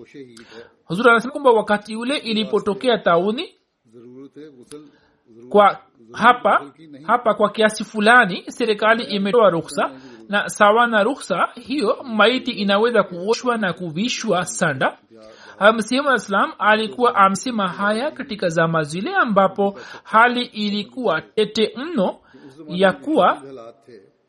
Huzur 0.86 1.10
anasema 1.10 1.32
kwamba 1.32 1.52
wakati 1.52 1.96
ule 1.96 2.18
ilipotokea 2.18 2.98
tauni 2.98 3.56
kwa 5.50 5.78
hapa 6.14 6.72
hapa 7.04 7.34
kwa 7.34 7.50
kiasi 7.50 7.84
fulani 7.84 8.44
serikali 8.48 9.04
imetoa 9.04 9.50
ruksa 9.50 9.92
na 10.30 10.50
sawa 10.50 10.88
na 10.88 11.04
ruksa 11.04 11.48
hiyo 11.56 12.04
maiti 12.04 12.52
inaweza 12.52 13.04
kuoshwa 13.04 13.58
na 13.58 13.74
kuvishwa 13.74 14.46
sanda. 14.46 14.98
Msimu 15.76 16.14
islam 16.16 16.54
alikuwa 16.60 17.16
amsema 17.16 17.68
haya 17.68 18.12
katika 18.12 18.50
zama 18.50 18.84
zile 18.84 19.16
ambapo 19.16 19.80
hali 20.04 20.46
ilikuwa 20.46 21.22
tete 21.22 21.74
mno 21.78 22.16
ya 22.68 22.94
kuwa 22.94 23.42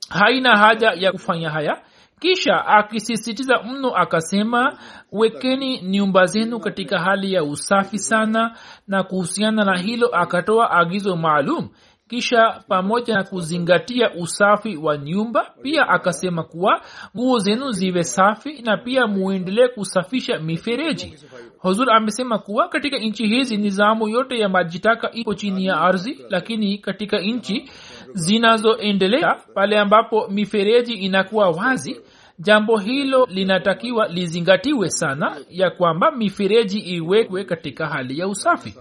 haina 0.08 0.56
haja 0.58 0.90
ya 0.96 1.12
kufanya 1.12 1.50
haya. 1.50 1.82
Kisha 2.20 2.66
akisisitiza 2.66 3.62
mno 3.62 3.96
akasema 3.96 4.78
wekeni 5.12 5.80
nyumba 5.82 6.24
zenu 6.26 6.60
katika 6.60 6.98
hali 6.98 7.32
ya 7.32 7.44
usafi 7.44 7.98
sana. 7.98 8.56
Na 8.88 9.02
kuhusiana 9.02 9.64
na 9.64 9.78
hilo 9.78 10.08
akatoa 10.08 10.70
agizo 10.70 11.16
maalum. 11.16 11.68
Kisha 12.08 12.62
pamoja 12.68 13.14
na 13.14 13.24
kuzingatia 13.24 14.14
usafi 14.14 14.76
wa 14.76 14.96
nyumba 14.98 15.50
pia 15.62 15.88
akasema 15.88 16.42
kuwa 16.42 16.80
nguo 17.16 17.38
zenu 17.38 17.70
ziwe 17.72 18.04
safi 18.04 18.62
na 18.62 18.76
pia 18.76 19.06
muendelee 19.06 19.68
kusafisha 19.68 20.38
mifereji. 20.38 21.14
Huzur 21.58 21.90
amesema 21.92 22.38
kuwa 22.38 22.68
katika 22.68 22.98
nchi 22.98 23.26
hizi 23.26 23.56
nizamu 23.56 24.08
yote 24.08 24.38
ya 24.38 24.48
majitaka 24.48 25.10
ipo 25.12 25.34
chini 25.34 25.66
ya 25.66 25.80
ardhi 25.80 26.18
lakini 26.30 26.78
katika 26.78 27.18
nchi 27.20 27.70
zinazoendelea 28.14 29.34
pale 29.54 29.78
ambapo 29.78 30.28
mifereji 30.28 30.92
inakuwa 30.94 31.48
wazi 31.50 32.00
jambo 32.38 32.78
hilo 32.78 33.26
linatakiwa 33.30 34.08
lizingatiwe 34.08 34.90
sana 34.90 35.36
ya 35.50 35.70
kwamba 35.70 36.10
mifereji 36.12 36.78
iwekwe 36.78 37.44
katika 37.44 37.86
hali 37.86 38.18
ya 38.18 38.28
usafi. 38.28 38.74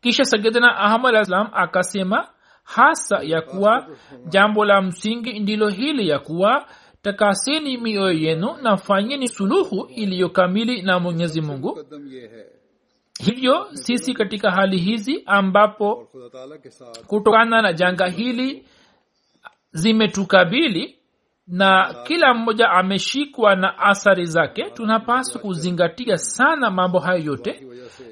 Kisha 0.00 0.24
sayidina 0.24 0.76
ahmad 0.76 1.14
islam 1.22 1.48
akasema 1.52 2.28
hasa 2.64 3.18
ya 3.22 3.42
kuwa 3.42 3.86
jambo 4.28 4.64
la 4.64 4.82
msingi 4.82 5.38
ndilo 5.38 5.68
hili 5.68 6.08
ya 6.08 6.18
kuwa 6.18 6.66
takaseni 7.02 7.76
mioyo 7.78 8.12
yenu 8.12 8.56
na 8.62 8.76
fanyeni 8.76 9.28
suluhu 9.28 9.86
iliyokamili 9.96 10.82
na 10.82 10.98
mwenyezi 10.98 11.40
mungu 11.40 11.78
hivyo 13.24 13.66
sisi 13.72 14.14
katika 14.14 14.50
hali 14.50 14.78
hizi 14.78 15.22
ambapo 15.26 16.08
kutokana 17.06 17.62
na 17.62 17.72
janga 17.72 18.06
hili 18.06 18.64
zimetukabili 19.72 20.98
na 21.46 21.94
kila 22.06 22.34
mmoja 22.34 22.70
ameshikwa 22.70 23.56
na 23.56 23.78
athari 23.78 24.26
zake 24.26 24.70
tunapaswa 24.70 25.40
kuzingatia 25.40 26.18
sana 26.18 26.70
mambo 26.70 26.98
hayo 26.98 27.24
yote. 27.24 27.66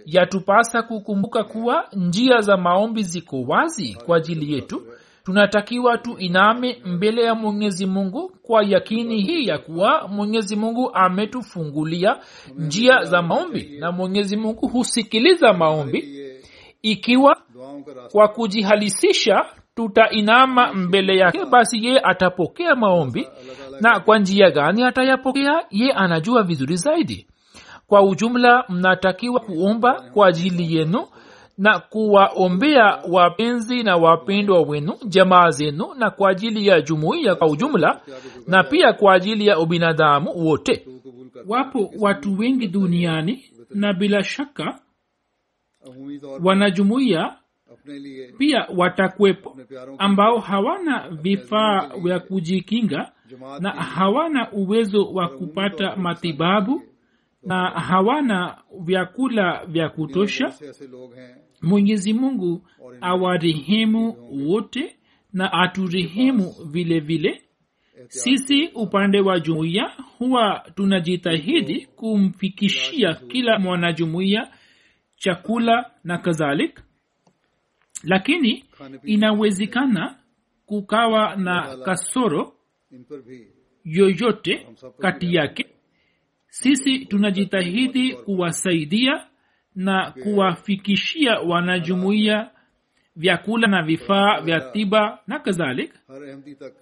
Yatupasa 0.07 0.83
kukumbuka 0.83 1.45
kuwa 1.45 1.89
njia 1.93 2.41
za 2.41 2.57
maombi 2.57 3.03
ziko 3.03 3.43
wazi 3.43 3.95
kwa 4.07 4.17
ajili 4.17 4.53
yetu 4.53 4.83
tunatakiwa 5.25 5.99
tuiname 5.99 6.83
mbele 6.85 7.23
ya 7.23 7.35
mwenyezi 7.35 7.87
mungu 7.87 8.33
kwa 8.43 8.65
yakini 8.65 9.23
hii 9.23 9.47
ya 9.47 9.59
kuwa 9.59 10.09
mwenyezi 10.09 10.57
mungu 10.57 10.91
ametufungulia 10.95 12.17
njia 12.59 13.05
za 13.05 13.23
maombi 13.23 13.77
na 13.79 13.93
mwenyezi 13.93 14.37
mungu 14.37 14.69
husikiliza 14.69 15.53
maombi. 15.53 16.05
Ikiwa 16.83 17.37
kwa 18.13 18.29
kujihalisisha 18.29 19.45
tutainama 19.75 20.73
mbele 20.73 21.17
yake 21.19 21.45
basi 21.45 21.87
ye 21.87 22.01
atapokea 22.01 22.75
maombi. 22.77 23.29
Na 23.81 24.01
kwa 24.01 24.19
njia 24.19 24.51
gani 24.51 24.85
atayapokea? 24.85 25.65
Ye 25.71 25.93
anajua 25.93 26.43
vizuri 26.43 26.77
zaidi. 26.77 27.27
Kwa 27.87 28.03
ujumla 28.03 28.65
mnatakiwa 28.69 29.41
kuomba 29.41 30.01
kwa 30.15 30.29
ajili 30.29 30.77
yenu 30.77 31.07
na 31.59 31.79
kuwaombea 31.79 32.99
wapenzi 33.11 33.83
na 33.83 33.97
wapendwa 33.97 34.63
wenu 34.63 34.93
jamaa 35.09 35.51
zenu 35.51 35.95
na 35.95 36.11
kwa 36.11 36.31
ajili 36.31 36.67
ya 36.67 36.81
jumuiya 36.81 37.35
kwa 37.35 37.49
ujumla 37.49 38.01
na 38.47 38.65
pia 38.65 38.93
kwa 38.93 39.15
ajili 39.15 39.47
ya 39.47 39.59
ubinadamu 39.59 40.31
wote. 40.47 40.87
Wapo 41.49 41.91
watu 41.99 42.39
wengi 42.39 42.69
duniani 42.69 43.45
na 43.71 43.93
bila 43.93 44.23
shaka 44.23 44.79
wanajumuiya 46.43 47.37
pia 48.39 48.67
watakwepo 48.77 49.57
ambao 49.99 50.39
hawana 50.39 51.09
vifaa 51.11 51.91
vya 52.03 52.19
kujikinga 52.21 53.13
na 53.61 53.71
hawana 53.71 54.53
uwezo 54.53 55.05
wa 55.13 55.29
kupata 55.29 55.97
matibabu 55.97 56.83
na 57.47 57.71
hawana 57.71 58.63
vyakula 58.81 59.67
vya 59.67 59.89
kutosha 59.89 60.55
mwenyezi 61.63 62.13
mungu 62.13 62.69
awarehemu 63.01 64.17
wote 64.49 64.97
na 65.33 65.53
aturehemu 65.53 66.55
vile 66.67 67.01
vile. 67.01 67.41
Sisi 68.09 68.67
upande 68.75 69.21
wa 69.21 69.41
jumuiya 69.41 69.93
huwa 70.19 70.65
tunajitahidi 70.75 71.87
kumfikishia 71.87 73.15
kila 73.15 73.59
mwanajumuiya 73.59 74.51
chakula 75.17 75.91
na 76.05 76.19
kadhalik. 76.19 76.81
Lakini 78.03 78.65
inawezekana 79.05 80.17
kukawa 80.67 81.37
na 81.37 81.77
kasoro 81.77 82.53
yoyote 83.85 84.67
kati 84.99 85.35
yake 85.35 85.67
sisi 86.55 86.99
tunajitahidi 87.07 88.13
kuwasaidia 88.13 89.27
na 89.75 90.11
kuwafikishia 90.23 91.41
wanajumuiya 91.41 92.51
vyakula 93.17 93.69
na 93.69 93.83
vifaa 93.83 94.41
vya 94.41 94.61
tiba 94.61 95.19
na 95.27 95.39
kadhalika 95.39 95.99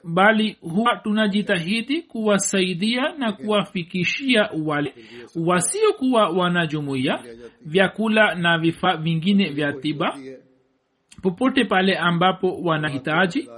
bali 0.04 0.56
huwa 0.61 0.96
tunajitahidi 0.96 2.02
kuwasaidia 2.02 3.12
na 3.18 3.32
kuwafikishia 3.32 4.50
wale 4.64 4.94
wasiokuwa 5.37 6.28
wanajumuiya 6.28 7.24
vyakula 7.66 8.35
na 8.35 8.58
vifaa 8.58 8.96
vingine 8.96 9.50
vya 9.50 9.72
tiba 9.72 10.18
popote 11.22 11.64
pale 11.64 11.96
ambapo 11.98 12.56
wanahitaji. 12.62 13.48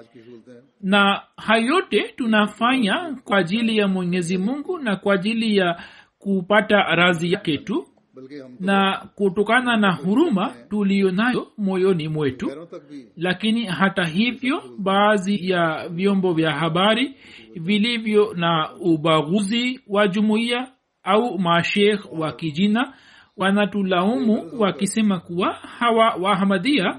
Na 0.80 1.22
hayote 1.36 2.02
tunafanya 2.16 3.16
kwa 3.24 3.38
ajili 3.38 3.78
ya 3.78 3.88
mwenyezi 3.88 4.38
mungu 4.38 4.78
na 4.78 4.96
kwa 4.96 5.14
ajili 5.14 5.56
ya 5.56 5.82
kupata 6.24 6.76
radhi 6.96 7.32
yake 7.32 7.58
tu 7.58 7.86
na 8.60 9.08
kutokana 9.14 9.76
na 9.76 9.92
huruma 9.92 10.54
tuliyonayo 10.70 11.46
moyoni 11.58 12.08
mwetu. 12.08 12.50
Lakini 13.16 13.64
hata 13.66 14.04
hivyo 14.04 14.62
baadhi 14.78 15.50
ya 15.50 15.88
vyombo 15.88 16.32
vya 16.32 16.52
habari 16.52 17.14
vilivyo 17.54 18.34
na 18.34 18.70
ubaguzi 18.80 19.80
wa 19.88 20.08
jumuiya 20.08 20.68
au 21.02 21.38
mashekh 21.38 22.12
wa 22.12 22.32
kijina 22.32 22.92
wanatulaumu 23.36 24.50
wakisema 24.58 25.20
kuwa 25.20 25.52
hawa 25.52 26.14
wahamadia 26.14 26.98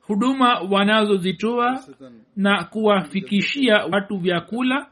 huduma 0.00 0.60
wanazozitoa 0.60 1.80
na 2.36 2.64
kuwafikishia 2.64 3.84
watu 3.92 4.16
vyakula 4.16 4.86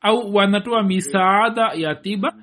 au 0.00 0.34
wanatoa 0.34 0.82
misaada 0.82 1.72
ya 1.74 1.94
tiba 1.94 2.34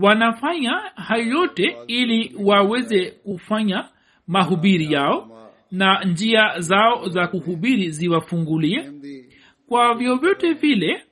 wanafanya 0.00 0.70
hayo 0.94 1.50
ili 1.86 2.34
waweze 2.44 3.10
kufanya 3.10 3.88
mahubiri 4.26 4.92
yao 4.92 5.50
na 5.70 6.04
njia 6.04 6.60
zao 6.60 7.08
za 7.08 7.26
kuhubiri 7.26 7.90
ziwafungulie. 7.90 8.90
Kwa 9.68 9.94
vyovyote 9.94 10.52
vile 10.52 11.02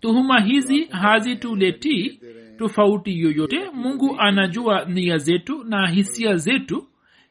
tuhuma 0.00 0.40
hizi 0.40 0.84
hazituletii 0.84 2.20
tofauti 2.58 3.20
yoyote. 3.20 3.70
Mungu 3.74 4.16
anajua 4.18 4.84
nia 4.84 5.18
zetu 5.18 5.64
na 5.64 5.88
hisia 5.88 6.36
zetu. 6.36 6.88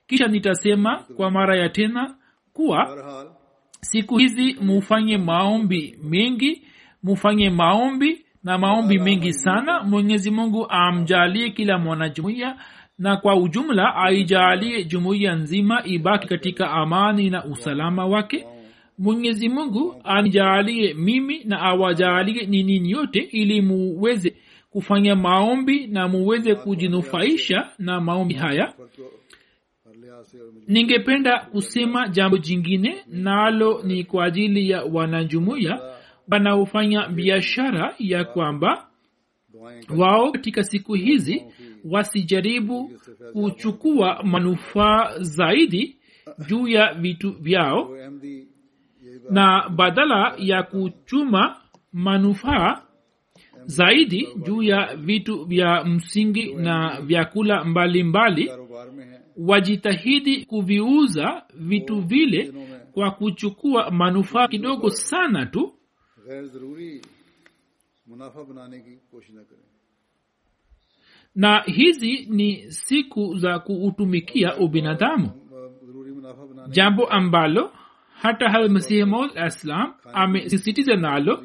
Kisha 0.07 0.27
nitasema 0.27 1.03
kwa 1.15 1.31
mara 1.31 1.59
ya 1.59 1.69
tena 1.69 2.15
kuwa 2.53 3.03
siku 3.81 4.17
hizi 4.17 4.53
mufanye 4.61 5.17
maombi 5.17 5.99
mengi 6.03 6.63
mufanye 7.03 7.49
maombi 7.49 8.25
na 8.43 8.57
maombi 8.57 8.99
mengi 8.99 9.33
sana. 9.33 9.83
Mwenyezi 9.83 10.31
mungu 10.31 10.65
amjalie 10.69 11.49
kila 11.49 11.77
mwanajumuiya 11.77 12.57
na 12.99 13.17
kwa 13.17 13.35
ujumla 13.35 13.95
aijalie 13.95 14.83
jumuiya 14.83 15.35
nzima 15.35 15.81
ibaki 15.85 16.27
katika 16.27 16.71
amani 16.71 17.29
na 17.29 17.45
usalama 17.45 18.05
wake. 18.05 18.45
Mwenyezi 18.97 19.49
mungu 19.49 20.01
anijalie 20.03 20.93
mimi 20.93 21.43
na 21.43 21.59
awajalie 21.61 22.45
ninini 22.45 22.91
yote 22.91 23.19
ili 23.19 23.61
muweze 23.61 24.35
kufanya 24.69 25.15
maombi 25.15 25.87
na 25.87 26.07
muweze 26.07 26.55
kujinufaisha 26.55 27.69
na 27.79 28.01
maombi 28.01 28.33
haya. 28.33 28.73
Ningependa 30.67 31.39
kusema 31.39 32.07
jambo 32.07 32.37
jingine 32.37 32.97
nalo 33.07 33.81
ni 33.83 34.03
kwa 34.03 34.25
ajili 34.25 34.69
ya 34.69 34.83
wanajumuiya 34.83 35.96
wanaofanya 36.31 37.07
biashara 37.07 37.95
ya 37.99 38.23
kwamba 38.23 38.87
wao 39.97 40.31
katika 40.31 40.63
siku 40.63 40.93
hizi 40.93 41.45
wasijaribu 41.85 42.91
kuchukua 43.33 44.23
manufaa 44.23 45.13
zaidi 45.19 45.97
juu 46.47 46.67
ya 46.67 46.93
vitu 46.93 47.31
vyao 47.31 47.89
na 49.29 49.69
badala 49.69 50.33
ya 50.37 50.63
kuchuma 50.63 51.57
manufaa 51.93 52.81
zaidi 53.65 54.27
juu 54.45 54.63
ya 54.63 54.95
vitu 54.95 55.45
vya 55.45 55.83
msingi 55.83 56.53
na 56.53 57.01
vyakula 57.01 57.63
mbalimbali 57.63 58.51
wajitahidi 59.37 60.45
kuviuza 60.45 61.43
vitu 61.53 62.01
vile 62.01 62.53
kwa 62.91 63.11
kuchukua 63.11 63.91
manufaa 63.91 64.47
kidogo 64.47 64.89
sana 64.89 65.45
tu 65.45 65.73
na 71.35 71.61
hizi 71.65 72.25
ni 72.29 72.71
siku 72.71 73.35
za 73.37 73.59
kuutumikia 73.59 74.57
ubinadamu. 74.57 75.31
jambo 76.69 77.05
ambalo 77.05 77.71
hata 78.21 78.49
halmasihi 78.49 79.03
maudslam 79.05 79.93
amesisitiza 80.13 80.95
nalo 80.95 81.43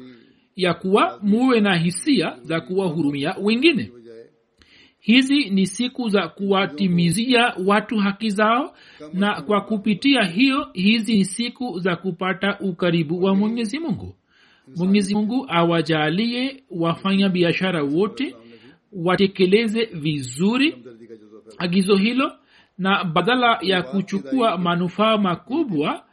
ya 0.55 0.73
kuwa 0.73 1.19
muwe 1.21 1.59
na 1.59 1.75
hisia 1.77 2.37
za 2.43 2.61
kuwahurumia 2.61 3.35
wengine. 3.41 3.91
hizi 4.99 5.49
ni 5.49 5.67
siku 5.67 6.09
za 6.09 6.27
kuwatimizia 6.27 7.53
watu 7.65 7.97
haki 7.97 8.29
zao 8.29 8.75
na 9.13 9.41
kwa 9.41 9.61
kupitia 9.61 10.23
hiyo 10.23 10.69
hizi 10.73 11.15
ni 11.15 11.25
siku 11.25 11.79
za 11.79 11.95
kupata 11.95 12.59
ukaribu 12.59 13.23
wa 13.23 13.35
mwenyezi 13.35 13.79
mungu 13.79 14.15
mwenyezi 14.75 15.15
mungu 15.15 15.45
awajalie 15.49 16.63
wafanya 16.71 17.29
biashara 17.29 17.83
wote 17.83 18.35
watekeleze 18.91 19.85
vizuri 19.85 20.75
agizo 21.57 21.95
hilo 21.95 22.31
na 22.77 23.03
badala 23.03 23.59
ya 23.61 23.83
kuchukua 23.83 24.57
manufaa 24.57 25.17
makubwa 25.17 26.05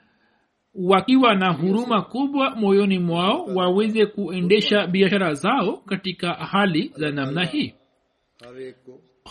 wakiwa 0.75 1.35
na 1.35 1.53
huruma 1.53 2.03
kubwa 2.03 2.51
moyoni 2.57 2.99
mwao 2.99 3.45
waweze 3.45 4.07
kuendesha 4.07 4.87
biashara 4.87 5.35
zao 5.35 5.77
katika 5.77 6.33
hali 6.33 6.93
za 6.97 7.11
namna 7.11 7.45
hii. 7.45 7.75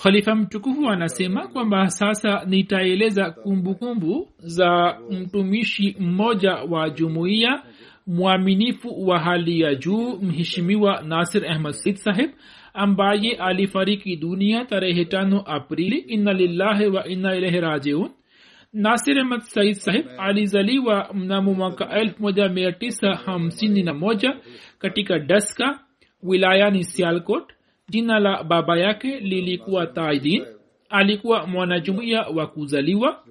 Khalifa 0.03 0.36
mtukufu 0.36 0.89
anasema 0.89 1.47
kwamba 1.47 1.89
sasa 1.89 2.45
nitaeleza 2.45 3.32
kumbukumbu 3.32 4.27
za 4.39 4.99
mtumishi 5.12 5.95
mmoja 5.99 6.53
wa 6.55 6.89
jumuiya 6.89 7.63
mwaminifu 8.10 9.08
wa 9.08 9.19
hali 9.19 9.60
ya 9.62 9.76
juu 9.76 10.17
mheshimiwa 10.22 11.02
nasir 11.02 11.45
ahmad 11.52 11.74
said 11.74 11.95
saheb 11.95 12.30
ambaye 12.74 13.36
alifariki 13.36 14.15
dunia 14.15 14.65
tarehe 14.65 15.06
tano 15.06 15.43
aprili. 15.45 15.98
Inna 15.98 16.34
lillahi 16.34 16.88
wa 16.88 17.08
inna 17.08 17.36
ilahi 17.36 17.60
rajiun. 17.62 18.10
Nasir 18.74 19.19
ahmad 19.19 19.41
said 19.41 19.74
sahib 19.74 20.06
alizaliwa 20.17 21.10
mnamo 21.13 21.54
mwaka 21.54 21.86
1951 21.86 24.38
katika 24.80 25.19
daska 25.19 25.80
wilayani 26.24 26.84
sialkot. 26.84 27.54
Jina 27.89 28.19
la 28.19 28.43
baba 28.43 28.78
yake 28.80 29.19
lilikuwa 29.19 29.88
tajdin 29.88 30.45
alikuwa 30.89 31.48
mwanajumuiya 31.48 32.22
wa 32.22 32.48
kuzaliwa. 32.48 33.24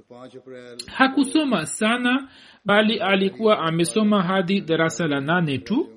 Hakusoma 0.87 1.67
sana 1.67 2.29
bali 2.68 2.98
alikuwa 2.98 3.59
amesoma 3.59 4.22
hadi 4.22 4.61
darasa 4.61 5.07
la 5.07 5.20
nane 5.20 5.59
tu. 5.59 5.88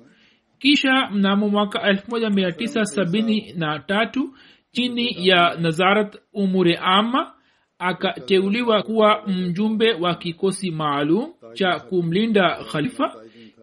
Kisha 0.58 1.10
mnamo 1.10 1.48
mwaka 1.48 1.92
1973 1.92 4.28
chini 4.72 5.28
ya 5.28 5.56
nazarat 5.60 6.16
umure 6.32 6.78
ama 6.82 7.32
akateuliwa 7.78 8.82
kuwa 8.82 9.22
mjumbe 9.26 9.92
wa 9.92 10.14
kikosi 10.14 10.70
maalum 10.70 11.32
cha 11.54 11.80
kumlinda 11.80 12.64
khalifa. 12.72 13.14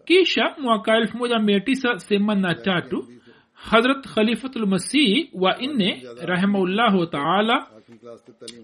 Kisha 0.04 0.54
mwaka 0.62 1.00
1983 1.00 3.04
hazrat 3.52 4.06
khalifatulmasih 4.14 5.28
wa 5.34 5.56
nne 5.62 6.02
rahimahullahu 6.22 7.06
taala 7.06 7.66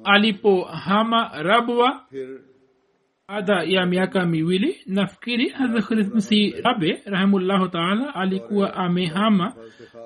alipohama 0.04 1.30
rabwa 1.42 2.06
baada 3.28 3.62
ya 3.62 3.86
miaka 3.86 4.26
miwili 4.26 4.76
nafikiri 4.86 5.48
hazratmsi 5.48 6.50
rabe 6.64 7.02
rahimullahu 7.06 7.68
taala 7.68 8.14
alikuwa 8.14 8.74
amehama 8.74 9.52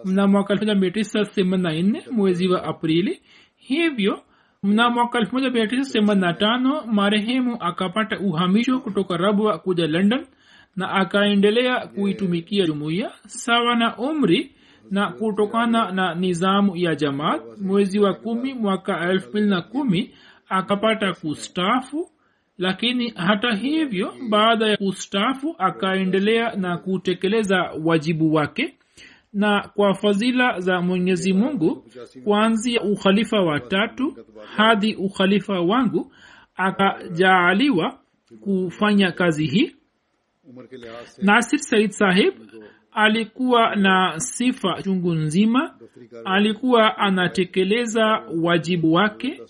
mna 0.04 0.26
mwaka 0.26 0.54
1984 0.54 2.02
mwezi 2.12 2.48
wa 2.48 2.64
aprili. 2.64 3.22
Hivyo 3.56 4.22
mna 4.62 4.90
mwaka 4.90 5.18
1985 5.20 6.86
marehemu 6.86 7.56
akapata 7.60 8.18
uhamisho 8.20 8.80
kutoka 8.80 9.16
rabwa 9.16 9.58
kuja 9.58 9.86
london 9.86 10.26
na 10.76 10.90
akaendelea 10.90 11.86
kuitumikia 11.86 12.66
jumuiya 12.66 13.10
sawa 13.26 13.76
na 13.76 13.96
umri 13.96 14.52
na 14.90 15.12
kutokana 15.12 15.92
na 15.92 16.14
nizamu 16.14 16.76
ya 16.76 16.94
jamaat. 16.94 17.42
Mwezi 17.60 17.98
wa 17.98 18.14
kumi 18.14 18.54
mwaka 18.54 19.10
elfu 19.10 19.28
mbili 19.30 19.46
na 19.46 19.62
kumi 19.62 20.14
akapata 20.48 21.12
kustafu 21.14 22.09
lakini 22.60 23.10
hata 23.16 23.54
hivyo 23.54 24.14
baada 24.28 24.66
ya 24.66 24.78
ustafu 24.80 25.54
akaendelea 25.58 26.56
na 26.56 26.78
kutekeleza 26.78 27.70
wajibu 27.84 28.34
wake. 28.34 28.74
Na 29.32 29.68
kwa 29.74 29.94
fadhila 29.94 30.60
za 30.60 30.80
mwenyezi 30.80 31.32
mungu 31.32 31.84
kuanzia 32.24 32.82
ukhalifa 32.82 33.40
wa 33.40 33.60
tatu 33.60 34.16
hadi 34.56 34.94
ukhalifa 34.94 35.60
wangu 35.60 36.12
akajaaliwa 36.56 37.98
kufanya 38.40 39.12
kazi 39.12 39.46
hii. 39.46 39.76
Nasir 41.22 41.58
said 41.58 41.90
sahib 41.90 42.34
alikuwa 42.92 43.76
na 43.76 44.14
sifa 44.20 44.82
chungu 44.82 45.14
nzima 45.14 45.74
alikuwa 46.24 46.98
anatekeleza 46.98 48.22
wajibu 48.42 48.92
wake 48.92 49.40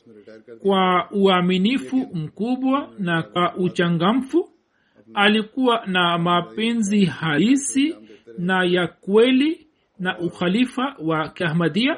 kwa 0.63 1.09
uaminifu 1.13 1.97
mkubwa 2.15 2.91
na 2.99 3.23
kwa 3.23 3.55
uchangamfu 3.57 4.49
alikuwa 5.15 5.87
na 5.87 6.19
mapenzi 6.19 7.05
halisi 7.05 7.97
na 8.39 8.65
ya 8.65 8.87
kweli 8.87 9.67
na 9.99 10.19
ukhalifa 10.19 10.97
wa 10.99 11.29
kiahmadia 11.29 11.97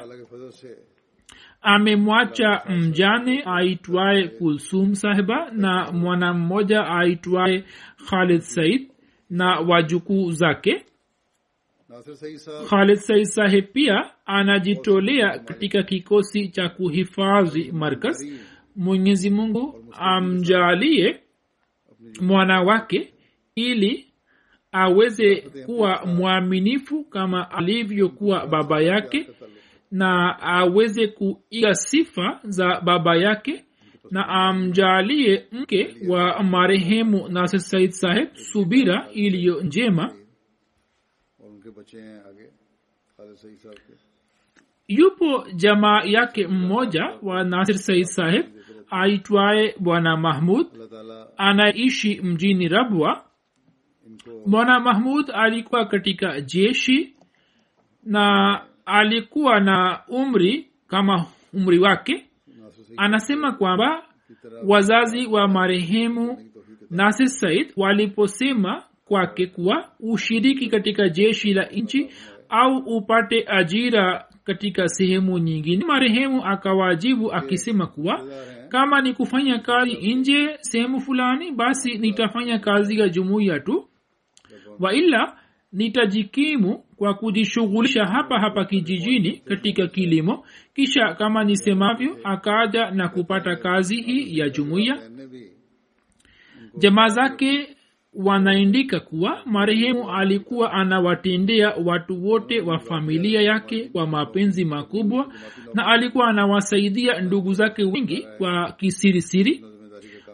amemwacha 1.61 2.61
mjane 2.69 3.43
aitwaye 3.45 4.27
kulsum 4.27 4.95
sahiba 4.95 5.51
na 5.51 5.91
mwana 5.91 6.33
mmoja 6.33 6.87
aitwaye 6.87 7.63
khalid 8.09 8.41
said 8.41 8.89
na 9.29 9.59
wajukuu 9.59 10.31
zake 10.31 10.85
khalid 12.69 12.97
said 12.97 13.23
sahib 13.25 13.65
pia 13.73 14.09
anajitolea 14.25 15.39
katika 15.39 15.83
kikosi 15.83 16.47
cha 16.47 16.69
kuhifadhi 16.69 17.71
markaz 17.71 18.17
mwenyezi 18.75 19.29
mungu 19.29 19.85
amjalie 19.91 21.19
mwana 22.21 22.61
wake 22.61 23.13
ili 23.55 24.05
aweze 24.71 25.35
kuwa 25.65 26.05
mwaminifu 26.05 27.03
kama 27.03 27.51
alivyokuwa 27.51 28.47
baba 28.47 28.81
yake 28.81 29.27
na 29.91 30.39
aweze 30.41 31.07
kuiga 31.07 31.73
sifa 31.73 32.39
za 32.43 32.81
baba 32.81 33.15
yake 33.15 33.65
na 34.11 34.27
amjalie 34.27 35.45
mke 35.51 35.95
wa 36.07 36.43
marehemu 36.43 37.27
nasir 37.29 37.59
said 37.59 37.91
saheb 37.91 38.27
subira 38.35 39.07
iliyo 39.13 39.61
njema 39.61 40.13
yupo 44.87 45.45
jamaa 45.55 46.01
yake 46.03 46.47
mmoja 46.47 47.17
wa 47.21 47.43
nasir 47.43 47.77
said 47.77 48.03
saheb 48.05 48.45
aitwaye 48.91 49.75
bwana 49.79 50.17
mahmud 50.17 50.67
anaishi 51.37 52.21
mjini 52.21 52.67
rabwa 52.67 53.25
bwana 54.45 54.79
mahmud 54.79 55.31
alikuwa 55.33 55.85
katika 55.85 56.41
jeshi 56.41 57.15
na 58.03 58.61
alikuwa 58.85 59.59
na 59.59 60.01
umri 60.07 60.67
kama 60.87 61.25
umri 61.53 61.79
wake 61.79 62.25
anasema 62.97 63.51
kwamba 63.51 64.03
wazazi 64.67 65.25
wa 65.25 65.47
marehemu 65.47 66.49
nasir 66.89 67.27
said 67.27 67.73
waliposema 67.77 68.83
kwake 69.05 69.47
kuwa 69.47 69.89
ushiriki 69.99 70.67
katika 70.67 71.09
jeshi 71.09 71.53
la 71.53 71.65
nchi 71.65 72.09
au 72.49 72.77
upate 72.77 73.45
ajira 73.47 74.25
katika 74.43 74.87
sehemu 74.87 75.37
nyingine. 75.39 75.85
Marehemu 75.85 76.45
akawajibu 76.45 77.33
akisema 77.33 77.87
kuwa 77.87 78.25
kama 78.69 79.01
ni 79.01 79.13
kufanya 79.13 79.59
kazi 79.59 80.15
nje 80.15 80.57
sehemu 80.61 80.99
fulani 81.01 81.51
basi 81.51 81.97
nitafanya 81.97 82.59
kazi 82.59 82.99
ya 82.99 83.09
jumuiya 83.09 83.59
tu. 83.59 83.87
Waila 84.79 85.37
nitajikimu 85.71 86.83
kwa 86.95 87.13
kujishughulisha 87.13 88.05
hapa 88.05 88.39
hapa 88.39 88.65
kijijini 88.65 89.31
katika 89.31 89.87
kilimo. 89.87 90.45
Kisha 90.75 91.13
kama 91.13 91.43
nisemavyo 91.43 92.17
akaja 92.23 92.91
na 92.91 93.09
kupata 93.09 93.55
kazi 93.55 94.01
hii 94.01 94.37
ya 94.37 94.49
jumuiya. 94.49 94.97
Jamaa 96.77 97.07
zake 97.07 97.72
wanaendika 98.15 98.99
kuwa 98.99 99.41
marehemu 99.45 100.11
alikuwa 100.11 100.71
anawatendea 100.73 101.73
watu 101.85 102.25
wote 102.25 102.61
wa 102.61 102.79
familia 102.79 103.41
yake 103.41 103.89
kwa 103.89 104.07
mapenzi 104.07 104.65
makubwa 104.65 105.27
na 105.73 105.85
alikuwa 105.87 106.27
anawasaidia 106.27 107.21
ndugu 107.21 107.53
zake 107.53 107.83
wengi 107.83 108.27
kwa 108.37 108.71
kisirisiri. 108.71 109.65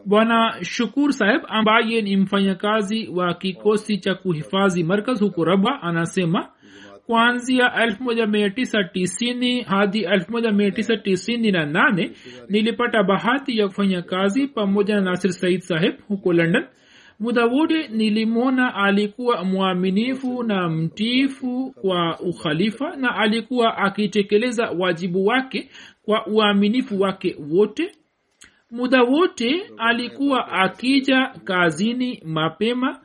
Bwana 0.06 0.56
shukur 0.62 1.14
saheb 1.14 1.42
ambaye 1.48 2.02
ni 2.02 2.18
mfanyakazi 2.18 3.08
wa 3.08 3.34
kikosi 3.34 3.98
cha 3.98 4.16
kuhifadhi 4.16 4.84
markaz 4.84 5.20
huko 5.20 5.46
raba 5.46 5.82
anasema 5.82 6.50
kwanzia 7.06 7.68
1990 7.68 9.64
hadi 9.64 10.06
1998 10.06 12.10
nilipata 12.50 13.04
bahati 13.04 13.58
ya 13.58 13.68
kufanya 13.68 14.02
kazi 14.02 14.48
pamoja 14.48 14.96
na 14.96 15.02
nasir 15.02 15.32
said 15.32 15.62
saheb 15.62 15.94
huko 16.08 16.34
london 16.34 16.66
muda 17.20 17.46
wote 17.46 17.88
nilimwona 17.88 18.76
alikuwa 18.76 19.44
mwaminifu 19.46 20.44
na 20.44 20.70
mtiifu 20.70 21.74
kwa 21.82 22.20
ukhalifa 22.20 22.96
na 22.96 23.16
alikuwa 23.16 23.78
akitekeleza 23.78 24.72
wajibu 24.72 25.26
wake 25.26 25.70
kwa 26.06 26.28
uaminifu 26.28 27.02
wake 27.02 27.36
wote. 27.52 27.92
Muda 28.72 29.04
wote 29.04 29.72
alikuwa 29.78 30.48
akija 30.52 31.28
kazini 31.44 32.22
mapema 32.26 33.00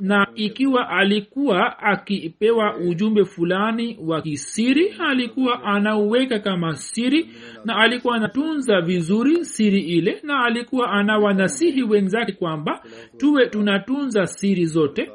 na 0.00 0.26
ikiwa 0.34 0.88
alikuwa 0.88 1.78
akipewa 1.78 2.76
ujumbe 2.76 3.24
fulani 3.24 3.98
wa 4.02 4.22
kisiri 4.22 4.94
alikuwa 4.98 5.62
anauweka 5.64 6.38
kama 6.38 6.74
siri 6.74 7.30
na 7.64 7.76
alikuwa 7.76 8.16
anatunza 8.16 8.80
vizuri 8.80 9.44
siri 9.44 9.80
ile 9.80 10.20
na 10.22 10.44
alikuwa 10.44 10.90
anawanasihi 10.92 11.82
wenzake 11.82 12.32
kwamba 12.32 12.82
tuwe 13.16 13.46
tunatunza 13.46 14.26
siri 14.26 14.66
zote. 14.66 15.10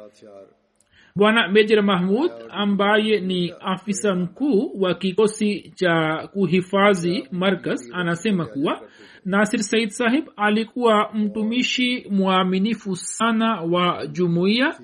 Bwana 1.16 1.48
mejer 1.48 1.82
mahmud 1.82 2.30
ambaye 2.50 3.20
ni 3.20 3.54
afisa 3.60 4.14
mkuu 4.14 4.70
wa 4.80 4.94
kikosi 4.94 5.72
cha 5.74 6.28
kuhifadhi 6.32 7.28
markas 7.32 7.90
anasema 7.92 8.46
kuwa 8.46 8.80
nasir 9.24 9.62
said 9.62 9.88
sahib 9.90 10.24
alikuwa 10.36 11.10
mtumishi 11.14 12.06
mwaminifu 12.10 12.96
sana 12.96 13.60
wa 13.60 14.06
jumuiya. 14.06 14.78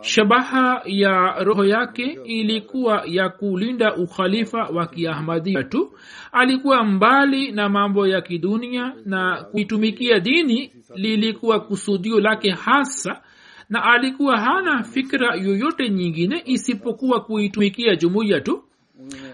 Shabaha 0.00 0.82
ya 0.84 1.44
roho 1.44 1.64
yake 1.64 2.18
ilikuwa 2.24 3.02
ya 3.06 3.28
kulinda 3.28 3.94
ukhalifa 3.96 4.58
wa 4.64 4.86
kiahmadia 4.86 5.62
tu. 5.62 5.92
Alikuwa 6.32 6.84
mbali 6.84 7.52
na 7.52 7.68
mambo 7.68 8.06
ya 8.06 8.20
kidunia 8.20 8.94
na 9.04 9.44
kuitumikia 9.50 10.20
dini 10.20 10.72
lilikuwa 10.94 11.60
kusudio 11.60 12.20
lake 12.20 12.50
hasa 12.50 13.22
na 13.68 13.84
alikuwa 13.84 14.40
hana 14.40 14.82
fikra 14.82 15.34
yoyote 15.34 15.88
nyingine 15.90 16.42
isipokuwa 16.44 17.20
kuitumikia 17.20 17.96
jumuiya 17.96 18.40
tu 18.40 18.64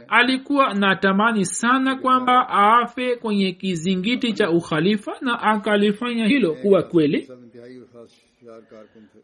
alikuwa 0.09 0.69
anatamani 0.69 1.45
sana 1.45 1.97
kwamba 1.97 2.49
afe 2.49 3.17
kwenye 3.17 3.53
kizingiti 3.53 4.33
cha 4.33 4.51
ukhalifa 4.51 5.13
na 5.21 5.43
akalifanya 5.43 6.27
hilo 6.27 6.55
kuwa 6.55 6.83
kweli. 6.83 7.29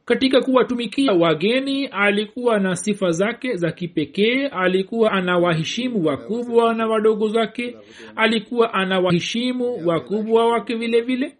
Katika 0.05 0.41
kuwatumikia 0.41 1.13
wageni 1.13 1.87
alikuwa 1.87 2.59
na 2.61 2.77
sifa 2.77 3.11
zake 3.11 3.57
za 3.57 3.73
kipekee 3.73 4.47
alikuwa 4.47 5.13
ana 5.13 5.39
waheshimu 5.39 6.05
wakubwa 6.07 6.75
na 6.75 6.87
wadogo 6.87 7.29
zake 7.29 7.77
alikuwa 8.17 8.75
ana 8.75 9.01
waheshimu 9.01 9.87
wakubwa 9.89 10.49
wake 10.49 10.75
vile 10.75 11.01
vile 11.01 11.37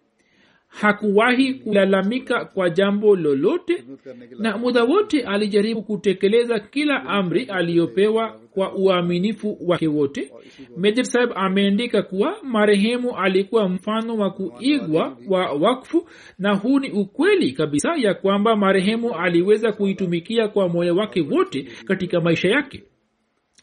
hakuwahi 0.81 1.55
kulalamika 1.55 2.45
kwa 2.45 2.71
jambo 2.71 3.17
lolote 3.17 3.85
na 4.39 4.59
muda 4.59 4.85
wote 4.85 5.23
alijaribu 5.23 5.83
kutekeleza 5.83 6.59
kila 6.61 7.05
amri 7.05 7.45
aliyopewa 7.45 8.41
kwa 8.51 8.75
uaminifu 8.75 9.59
wake 9.67 9.87
wote. 9.89 10.33
Mejer 10.77 11.05
saheb 11.05 11.31
ameandika 11.35 12.03
kuwa 12.03 12.37
marehemu 12.43 13.17
alikuwa 13.17 13.69
mfano 13.69 14.17
wa 14.17 14.31
kuigwa 14.31 15.17
wa 15.29 15.53
wakfu 15.53 16.09
na 16.39 16.55
huu 16.55 16.79
ni 16.79 16.91
ukweli 16.91 17.53
kabisa 17.53 17.95
ya 17.97 18.15
kwamba 18.15 18.57
marehemu 18.57 19.15
aliweza 19.15 19.73
kuitumikia 19.73 20.49
kwa 20.49 20.69
moyo 20.69 20.97
wake 20.97 21.21
wote 21.31 21.67
katika 21.87 22.21
maisha 22.21 22.49
yake. 22.49 22.83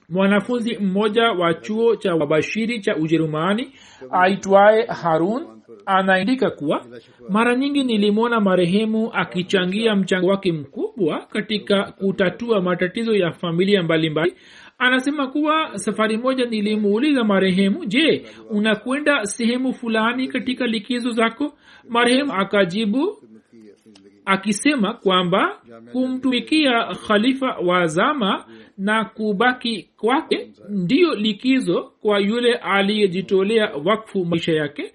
Mwanafunzi 0.09 0.77
mmoja 0.77 1.31
wa 1.31 1.53
chuo 1.53 1.95
cha 1.95 2.15
wabashiri 2.15 2.79
cha 2.79 2.95
ujerumani 2.95 3.71
aitwaye 4.11 4.85
harun 4.85 5.58
anaandika 5.85 6.49
kuwa 6.49 6.85
mara 7.29 7.55
nyingi 7.55 7.83
nilimwona 7.83 8.39
marehemu 8.39 9.11
akichangia 9.13 9.95
mchango 9.95 10.27
wake 10.27 10.51
mkubwa 10.51 11.19
katika 11.25 11.83
kutatua 11.91 12.61
matatizo 12.61 13.15
ya 13.15 13.31
familia 13.31 13.83
mbalimbali. 13.83 14.33
Anasema 14.77 15.27
kuwa 15.27 15.77
safari 15.77 16.17
moja 16.17 16.45
nilimuuliza 16.45 17.23
marehemu 17.23 17.85
je 17.85 18.25
unakwenda 18.49 19.25
sehemu 19.25 19.73
fulani 19.73 20.27
katika 20.27 20.67
likizo 20.67 21.09
zako? 21.11 21.53
Marehemu 21.89 22.33
akajibu 22.33 23.17
akisema 24.25 24.93
kwamba 24.93 25.61
kumtumikia 25.91 26.85
khalifa 27.07 27.47
wa 27.57 27.87
zama 27.87 28.45
na 28.77 29.05
kubaki 29.05 29.89
kwake 29.97 30.51
ndiyo 30.69 31.15
likizo 31.15 31.91
kwa 32.01 32.19
yule 32.19 32.53
aliyejitolea 32.53 33.71
wakfu 33.85 34.25
maisha 34.25 34.51
yake 34.53 34.93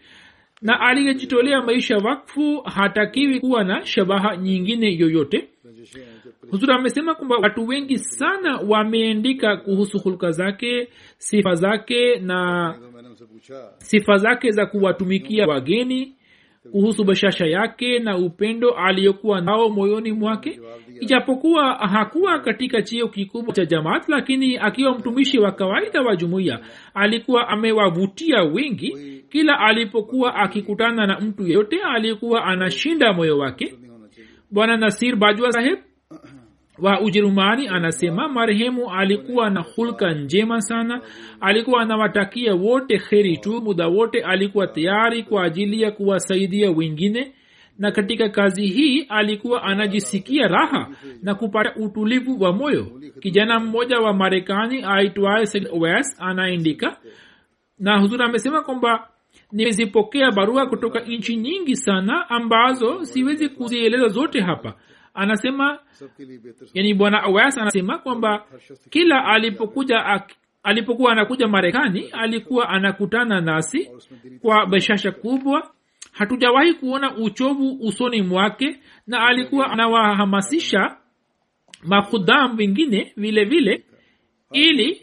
na 0.65 0.81
aliyejitolea 0.81 1.63
maisha 1.63 1.97
wakfu 1.97 2.61
hatakiwi 2.61 3.41
kuwa 3.41 3.65
na 3.65 3.87
shabaha 3.87 4.37
nyingine 4.37 4.97
yoyote. 4.99 5.49
Huzur 6.51 6.73
amesema 6.73 7.15
kwamba 7.15 7.37
watu 7.37 7.67
wengi 7.67 7.99
sana 7.99 8.57
wameandika 8.69 9.57
kuhusu 9.57 9.99
huluka 9.99 10.31
zake 10.31 10.89
sifa 11.19 11.55
zake 11.55 12.17
na 12.19 12.75
sifa 13.79 14.17
zake 14.17 14.51
za 14.51 14.67
kuwatumikia 14.67 15.47
wageni 15.47 16.15
kuhusu 16.73 17.05
bashasha 17.05 17.47
yake 17.47 17.99
na 17.99 18.17
upendo 18.19 18.71
aliyokuwa 18.71 19.41
nao 19.41 19.69
moyoni 19.69 20.13
mwake. 20.13 20.61
Ijapokuwa 21.01 21.75
hakuwa 21.75 22.39
katika 22.39 22.83
chio 22.83 23.09
kikubwa 23.09 23.55
cha 23.55 23.65
jamaat 23.65 24.09
lakini 24.09 24.57
akiwa 24.59 24.99
mtumishi 24.99 25.39
wa 25.39 25.53
kawaida 25.53 26.03
wa 26.03 26.17
jumuiya 26.17 26.61
alikuwa 26.95 27.49
amewavutia 27.49 28.43
wengi 28.43 28.97
kila 29.35 29.59
alipokuwa 29.61 30.35
akikutana 30.35 31.07
na 31.07 31.21
mtu 31.21 31.43
yeyote 31.43 31.81
aliyekuwa 31.83 32.45
anashinda 32.45 33.13
moyo 33.13 33.39
wake. 33.39 33.75
Bwana 34.51 34.77
nasir 34.77 35.17
bajwa 35.17 35.53
saheb 35.53 35.79
wa 36.79 37.01
ujerumani 37.01 37.69
anasema 37.69 38.29
marehemu 38.29 38.91
alikuwa 38.91 39.51
na 39.51 39.61
hulka 39.77 40.13
njema 40.15 40.61
sana. 40.61 41.01
Alikuwa 41.41 41.81
anawatakia 41.83 42.55
wote 42.55 42.99
kheri 42.99 43.37
tu. 43.37 43.61
Muda 43.63 43.87
wote 43.89 44.23
alikuwa 44.25 44.67
tayari 44.67 45.23
kwa 45.23 45.45
ajili 45.45 45.83
ya 45.83 45.91
kuwasaidia 45.91 46.71
wengine. 46.71 47.33
Na 47.79 47.91
katika 47.93 48.29
kazi 48.29 48.67
hii 48.67 49.03
alikuwa 49.09 49.63
anajisikia 49.63 50.49
raha 50.49 50.89
na 51.23 51.35
kupata 51.35 51.75
utulivu 51.77 52.43
wa 52.45 52.53
moyo. 52.53 52.87
Kijana 53.21 53.61
mmoja 53.61 53.99
wa 54.01 54.13
marekani 54.13 54.83
aitwaye 54.85 55.47
anaendika 55.47 56.19
anaandika 56.19 56.97
na 57.79 57.99
huzuri 57.99 58.23
amesema 58.25 58.63
kwamba 58.63 59.09
nimezipokea 59.53 60.31
barua 60.33 60.67
kutoka 60.67 61.01
nchi 61.01 61.37
nyingi 61.37 61.77
sana 61.77 62.31
ambazo 62.31 63.05
siwezi 63.05 63.49
kuzieleza 63.49 64.09
zote 64.09 64.41
hapa. 64.41 64.75
Anasema 65.15 65.79
yani 66.75 66.95
bwana 66.95 67.23
awas 67.23 67.59
anasema 67.59 67.99
kwamba 67.99 68.47
kila 68.91 69.25
alipokuja 69.25 70.21
alipokuwa 70.63 71.13
anakuja 71.13 71.49
marekani 71.49 72.09
alikuwa 72.13 72.69
anakutana 72.69 73.41
nasi 73.41 73.91
kwa 74.43 74.67
bashasha 74.67 75.13
kubwa. 75.13 75.71
Hatujawahi 76.13 76.75
kuona 76.75 77.17
uchovu 77.17 77.79
usoni 77.81 78.23
mwake 78.23 78.81
na 79.07 79.27
alikuwa 79.27 79.71
anawahamasisha 79.71 80.97
makhudam 81.85 82.57
wengine 82.57 83.13
vile 83.17 83.45
vile 83.45 83.85
ili 84.53 85.01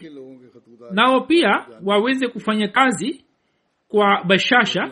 nao 0.90 1.20
pia 1.20 1.66
waweze 1.84 2.28
kufanya 2.28 2.68
kazi 2.68 3.21
kwa 3.92 4.24
bashasha 4.24 4.90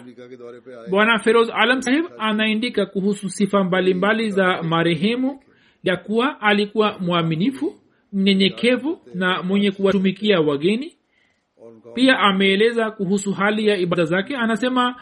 bwana 0.91 1.19
feroz 1.19 1.51
alam 1.55 1.83
saheb 1.83 2.05
anaandika 2.19 2.87
kuhusu 2.87 3.29
sifa 3.29 3.65
mbalimbali 3.65 4.31
za 4.31 4.63
marehemu 4.63 5.41
ya 5.83 5.97
kuwa 5.97 6.41
alikuwa 6.41 6.99
mwaminifu 6.99 7.75
mnyenyekevu 8.13 8.99
na 9.15 9.43
mwenye 9.43 9.71
kuwatumikia 9.71 10.41
wageni. 10.41 10.97
Pia 11.95 12.19
ameeleza 12.19 12.91
kuhusu 12.91 13.33
hali 13.33 13.67
ya 13.67 13.77
ibada 13.77 14.05
zake. 14.05 14.37
Anasema 14.37 14.95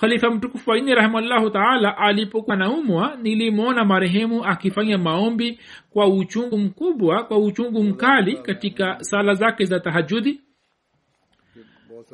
khalifa 0.00 0.30
mtukufu 0.30 0.70
waini 0.70 0.94
rahimahllahu 0.94 1.50
taala 1.50 1.98
alipokuwa 1.98 2.56
naumwa 2.56 3.16
nilimwona 3.22 3.84
marehemu 3.84 4.44
akifanya 4.44 4.98
maombi 4.98 5.58
kwa 5.90 6.06
uchungu 6.08 6.58
mkubwa 6.58 7.24
kwa 7.24 7.38
uchungu 7.38 7.82
mkali 7.82 8.36
katika 8.36 8.96
sala 9.00 9.34
zake 9.34 9.64
za 9.64 9.80
tahajudi 9.80 10.40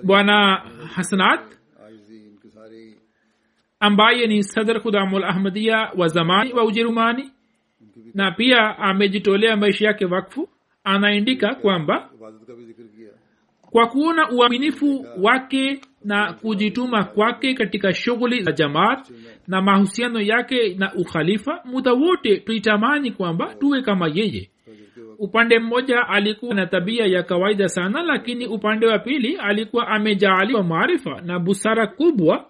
bwana 0.04 0.56
hasanat 0.94 1.40
ambaye 3.80 4.26
ni 4.26 4.42
sadr 4.42 4.80
khudamul 4.80 5.24
ahmadia 5.24 5.90
wa 5.96 6.08
zamani 6.08 6.52
wa 6.52 6.64
ujerumani 6.64 7.30
na 8.14 8.30
pia 8.30 8.78
amejitolea 8.78 9.56
maisha 9.56 9.86
yake 9.86 10.04
wakfu 10.04 10.48
anaendika 10.84 11.54
kwamba 11.54 12.10
kwa 13.60 13.86
kuona 13.86 14.30
uaminifu 14.30 15.06
wake 15.22 15.80
na 16.04 16.32
kujituma 16.32 17.04
kwake 17.04 17.54
katika 17.54 17.94
shughuli 17.94 18.42
za 18.42 18.52
jamaat 18.52 19.10
na 19.48 19.62
mahusiano 19.62 20.20
yake 20.20 20.74
na 20.74 20.94
ukhalifa 20.94 21.60
muda 21.64 21.92
wote 21.92 22.36
tuitamani 22.36 23.10
kwamba 23.10 23.54
tuwe 23.54 23.82
kama 23.82 24.08
yeye 24.14 24.50
upande 25.20 25.59
mmoja 25.59 26.09
alikuwa 26.09 26.54
na 26.54 26.66
tabia 26.66 27.06
ya 27.06 27.22
kawaida 27.22 27.68
sana 27.68 28.02
lakini 28.02 28.46
upande 28.46 28.87
wa 28.87 28.98
pili 28.98 29.37
alikuwa 29.37 29.88
amejaaliwa 29.88 30.62
maarifa 30.62 31.20
na 31.20 31.38
busara 31.38 31.87
kubwa. 31.87 32.46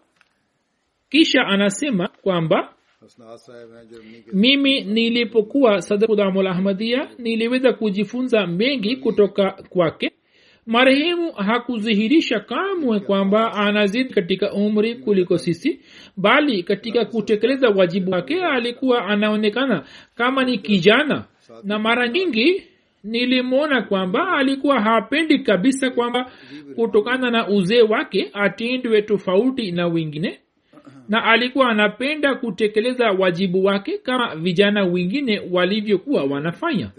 Kisha 1.08 1.40
anasema 1.46 2.08
kwamba 2.22 2.72
mimi 4.32 4.80
nilipokuwa 4.80 5.82
sadakudamul 5.82 6.46
ahmadia 6.46 7.08
niliweza 7.18 7.72
kujifunza 7.72 8.46
mengi 8.46 8.96
kutoka 8.96 9.50
kwake. 9.50 10.10
Marehemu 10.66 11.32
hakudhihirisha 11.32 12.40
kamwe 12.40 13.00
kwamba 13.00 13.52
anazidi 13.52 14.14
katika 14.14 14.52
umri 14.52 14.94
kuliko 14.94 15.38
sisi 15.38 15.80
bali 16.16 16.62
katika 16.62 17.04
kutekeleza 17.04 17.68
wajibu 17.68 18.10
wake 18.10 18.44
alikuwa 18.44 19.04
anaonekana 19.06 19.84
kama 20.14 20.44
ni 20.44 20.58
kijana 20.58 21.24
na 21.64 21.78
mara 21.78 22.08
nyingi 22.08 22.62
nilimwona 23.04 23.82
kwamba 23.82 24.32
alikuwa 24.32 24.80
hapendi 24.80 25.38
kabisa 25.38 25.90
kwamba 25.90 26.30
kutokana 26.74 27.30
na 27.30 27.48
uzee 27.48 27.82
wake 27.82 28.30
atindwe 28.32 29.02
tofauti 29.02 29.72
na 29.72 29.86
wengine 29.86 30.38
na 31.08 31.24
alikuwa 31.24 31.68
anapenda 31.68 32.34
kutekeleza 32.34 33.10
wajibu 33.10 33.64
wake 33.64 33.98
kama 33.98 34.36
vijana 34.36 34.84
wengine 34.84 35.40
walivyokuwa 35.50 36.24
wanafanya. 36.24 36.90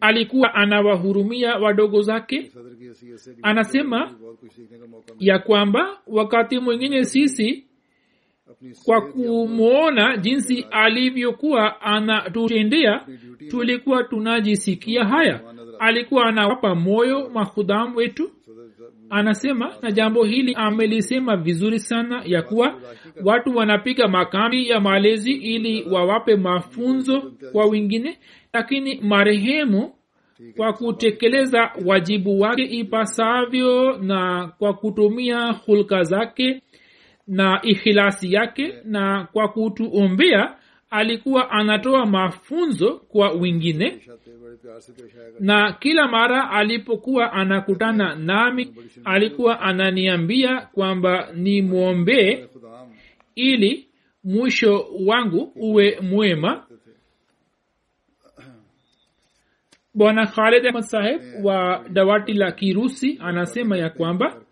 Alikuwa 0.00 0.54
anawahurumia 0.54 1.56
wadogo 1.56 2.02
zake. 2.02 2.50
Anasema 3.42 4.14
ya 5.18 5.38
kwamba 5.38 6.00
wakati 6.06 6.58
mwingine 6.58 7.04
sisi 7.04 7.64
kwa 8.84 9.00
kumwona 9.00 10.16
jinsi 10.16 10.66
alivyokuwa 10.70 11.80
anatutendea 11.80 13.06
tulikuwa 13.50 14.04
tunajisikia 14.04 15.04
haya. 15.04 15.40
Alikuwa 15.78 16.26
anawapa 16.26 16.74
moyo 16.74 17.30
mahudhamu 17.34 17.96
wetu. 17.96 18.30
Anasema 19.10 19.72
na 19.82 19.90
jambo 19.92 20.24
hili 20.24 20.54
amelisema 20.54 21.36
vizuri 21.36 21.78
sana 21.78 22.22
ya 22.24 22.42
kuwa 22.42 22.80
watu 23.24 23.56
wanapiga 23.56 24.08
makambi 24.08 24.68
ya 24.68 24.80
malezi 24.80 25.32
ili 25.32 25.84
wawape 25.90 26.36
mafunzo 26.36 27.32
kwa 27.52 27.66
wengine 27.66 28.18
lakini 28.52 29.00
marehemu 29.00 29.92
kwa 30.56 30.72
kutekeleza 30.72 31.70
wajibu 31.86 32.40
wake 32.40 32.62
ipasavyo 32.62 33.98
na 33.98 34.52
kwa 34.58 34.74
kutumia 34.74 35.52
hulka 35.52 36.02
zake 36.02 36.62
na 37.26 37.60
ikhilasi 37.62 38.32
yake 38.32 38.74
na 38.84 39.28
kwa 39.32 39.48
kutuombea 39.48 40.56
alikuwa 40.90 41.50
anatoa 41.50 42.06
mafunzo 42.06 42.92
kwa 42.98 43.30
wengine. 43.32 44.00
Na 45.40 45.72
kila 45.72 46.08
mara 46.08 46.50
alipokuwa 46.50 47.32
anakutana 47.32 48.14
nami 48.14 48.74
alikuwa 49.04 49.60
ananiambia 49.60 50.60
kwamba 50.60 51.28
nimwombee 51.34 52.44
ili 53.34 53.88
mwisho 54.24 54.86
wangu 55.06 55.52
uwe 55.56 55.98
mwema. 56.00 56.66
bwana 59.94 60.26
khalid 60.26 60.66
ahmad 60.66 60.82
saheb 60.82 61.20
eh, 61.20 61.44
wa 61.44 61.82
eh, 61.84 61.92
dawati 61.92 62.32
la 62.32 62.52
kirusi 62.52 63.18
anasema 63.20 63.76
ya 63.78 63.90
kwamba 63.90 64.42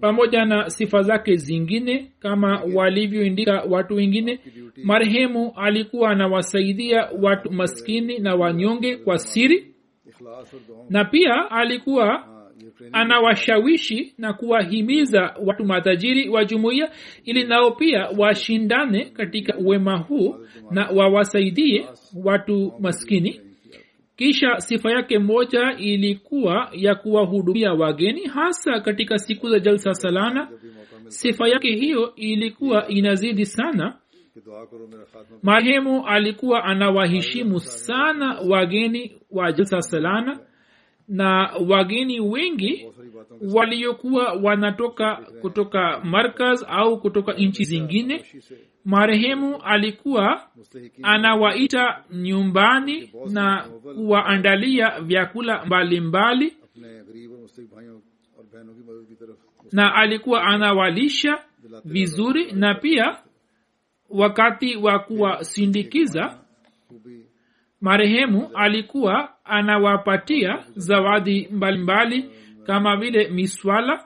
pamoja 0.00 0.44
na 0.44 0.70
sifa 0.70 1.02
zake 1.02 1.36
zingine 1.36 2.12
kama 2.20 2.62
walivyoindika 2.74 3.62
watu 3.68 3.94
wengine 3.94 4.40
marehemu 4.84 5.52
alikuwa 5.56 6.10
anawasaidia 6.10 7.08
watu 7.22 7.52
maskini 7.52 8.18
na 8.18 8.34
wanyonge 8.34 8.96
kwa 8.96 9.18
siri 9.18 9.74
na 10.90 11.04
pia 11.04 11.50
alikuwa 11.50 12.28
anawashawishi 12.92 14.14
na 14.18 14.32
kuwahimiza 14.32 15.34
watu 15.46 15.64
matajiri 15.64 16.28
wa 16.28 16.44
jumuiya 16.44 16.90
ili 17.24 17.44
nao 17.44 17.70
pia 17.70 18.08
washindane 18.18 19.04
katika 19.04 19.54
wema 19.64 19.98
huu 19.98 20.36
na 20.70 20.90
wawasaidie 20.90 21.86
watu 22.24 22.72
maskini 22.80 23.40
kisha 24.16 24.60
sifa 24.60 24.90
yake 24.90 25.18
moja 25.18 25.72
ilikuwa 25.78 26.68
ya 26.72 26.94
kuwahudumia 26.94 27.72
wageni 27.72 28.26
hasa 28.26 28.80
katika 28.80 29.18
siku 29.18 29.50
za 29.50 29.58
jalsa 29.58 29.94
salana 29.94 30.48
sifa 31.06 31.48
yake 31.48 31.74
hiyo 31.74 32.14
ilikuwa 32.14 32.88
inazidi 32.88 33.46
sana. 33.46 33.98
Marehemu 35.42 36.06
alikuwa 36.06 36.64
anawaheshimu 36.64 37.60
sana 37.60 38.40
wageni 38.48 39.20
wa 39.30 39.52
jalsa 39.52 39.82
salana 39.82 40.40
na 41.08 41.50
wageni 41.68 42.20
wengi 42.20 42.86
waliokuwa 43.54 44.32
wanatoka 44.32 45.16
kutoka 45.16 46.00
markaz 46.04 46.64
au 46.68 47.00
kutoka 47.00 47.32
nchi 47.32 47.64
zingine. 47.64 48.24
Marehemu 48.84 49.56
alikuwa 49.64 50.48
anawaita 51.02 52.04
nyumbani 52.10 53.12
na 53.30 53.68
kuwaandalia 53.94 55.00
vyakula 55.00 55.64
mbalimbali. 55.64 56.56
Na 59.72 59.94
alikuwa 59.94 60.42
anawalisha 60.44 61.38
vizuri 61.84 62.52
na 62.52 62.74
pia 62.74 63.16
wakati 64.10 64.76
wa 64.76 64.98
kuwasindikiza 64.98 66.38
marehemu 67.80 68.50
alikuwa 68.54 69.31
anawapatia 69.52 70.64
zawadi 70.76 71.48
mbalimbali 71.50 72.18
mbali, 72.18 72.30
kama 72.66 72.96
vile 72.96 73.28
miswala. 73.28 74.04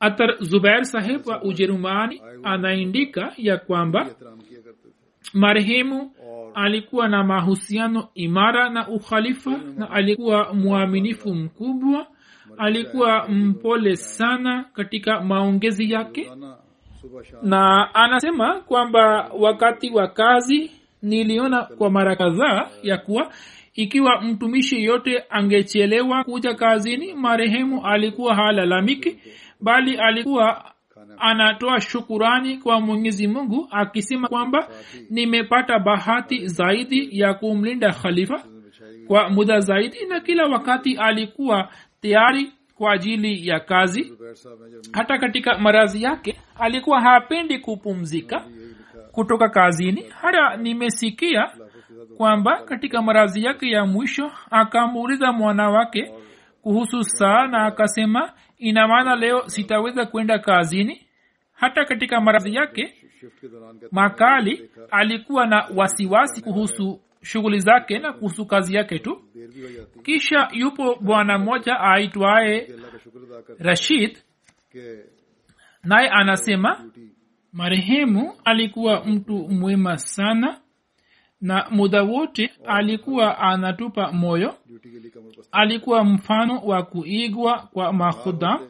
Atar 0.00 0.36
zubair 0.40 0.84
saheb 0.84 1.26
wa 1.26 1.42
ujerumani 1.42 2.22
anaindika 2.42 3.32
ya 3.36 3.56
kwamba 3.58 4.06
marehemu 5.34 6.12
alikuwa 6.54 7.08
na 7.08 7.24
mahusiano 7.24 8.08
imara 8.14 8.70
na 8.70 8.88
ukhalifa 8.88 9.50
na 9.76 9.90
alikuwa 9.90 10.54
mwaminifu 10.54 11.34
mkubwa. 11.34 12.06
Alikuwa 12.58 13.28
mpole 13.28 13.96
sana 13.96 14.64
katika 14.72 15.20
maongezi 15.20 15.90
yake. 15.92 16.30
Na 17.42 17.94
anasema 17.94 18.60
kwamba 18.60 19.30
wakati 19.38 19.90
wa 19.90 20.08
kazi 20.08 20.70
niliona 21.02 21.62
kwa 21.62 21.90
mara 21.90 22.16
kadhaa 22.16 22.68
ya 22.82 22.98
kuwa 22.98 23.32
ikiwa 23.74 24.20
mtumishi 24.20 24.84
yote 24.84 25.24
angechelewa 25.30 26.24
kuja 26.24 26.54
kazini 26.54 27.14
marehemu 27.14 27.86
alikuwa 27.86 28.34
halalamiki 28.34 29.18
bali 29.60 29.96
alikuwa 29.96 30.64
anatoa 31.18 31.80
shukurani 31.80 32.58
kwa 32.58 32.80
mwenyezi 32.80 33.26
mungu 33.28 33.68
akisema 33.70 34.28
kwamba 34.28 34.68
nimepata 35.10 35.78
bahati 35.78 36.46
zaidi 36.48 37.20
ya 37.20 37.34
kumlinda 37.34 37.92
khalifa 37.92 38.42
kwa 39.06 39.30
muda 39.30 39.60
zaidi 39.60 40.06
na 40.06 40.20
kila 40.20 40.46
wakati 40.46 40.96
alikuwa 40.96 41.68
tayari 42.02 42.52
kwa 42.74 42.92
ajili 42.92 43.48
ya 43.48 43.60
kazi. 43.60 44.12
Hata 44.92 45.18
katika 45.18 45.58
marazi 45.58 46.02
yake 46.02 46.36
alikuwa 46.58 47.00
hapendi 47.00 47.58
kupumzika 47.58 48.44
kutoka 49.16 49.48
kazini. 49.48 50.04
Hata 50.22 50.56
nimesikia 50.56 51.50
kwamba 52.16 52.62
katika 52.64 53.02
marazi 53.02 53.44
yake 53.44 53.70
ya 53.70 53.84
mwisho 53.86 54.32
akamuuliza 54.50 55.32
mwana 55.32 55.70
wake 55.70 56.12
kuhusu 56.62 57.02
saa 57.04 57.46
na 57.46 57.66
akasema 57.66 58.32
ina 58.58 58.88
maana 58.88 59.16
leo 59.16 59.48
sitaweza 59.48 60.06
kwenda 60.06 60.38
kazini? 60.38 61.06
Hata 61.52 61.84
katika 61.84 62.20
marazi 62.20 62.54
yake 62.54 62.94
makali 63.90 64.70
alikuwa 64.90 65.46
na 65.46 65.68
wasiwasi 65.76 66.42
kuhusu 66.42 67.00
shughuli 67.22 67.60
zake 67.60 67.98
na 67.98 68.12
kuhusu 68.12 68.46
kazi 68.46 68.74
yake 68.76 68.98
tu. 68.98 69.22
Kisha 70.02 70.48
yupo 70.52 70.94
bwana 71.00 71.38
mmoja 71.38 71.80
aitwaye 71.80 72.68
rashid 73.58 74.18
naye 75.84 76.08
anasema 76.08 76.84
marehemu 77.56 78.32
alikuwa 78.44 79.04
mtu 79.04 79.48
mwema 79.48 79.98
sana 79.98 80.60
na 81.40 81.66
muda 81.70 82.02
wote 82.02 82.50
alikuwa 82.66 83.38
anatupa 83.38 84.12
moyo. 84.12 84.54
Alikuwa 85.52 86.04
mfano 86.04 86.58
wa 86.58 86.82
kuigwa 86.82 87.58
kwa 87.72 87.92
makhudam 87.92 88.60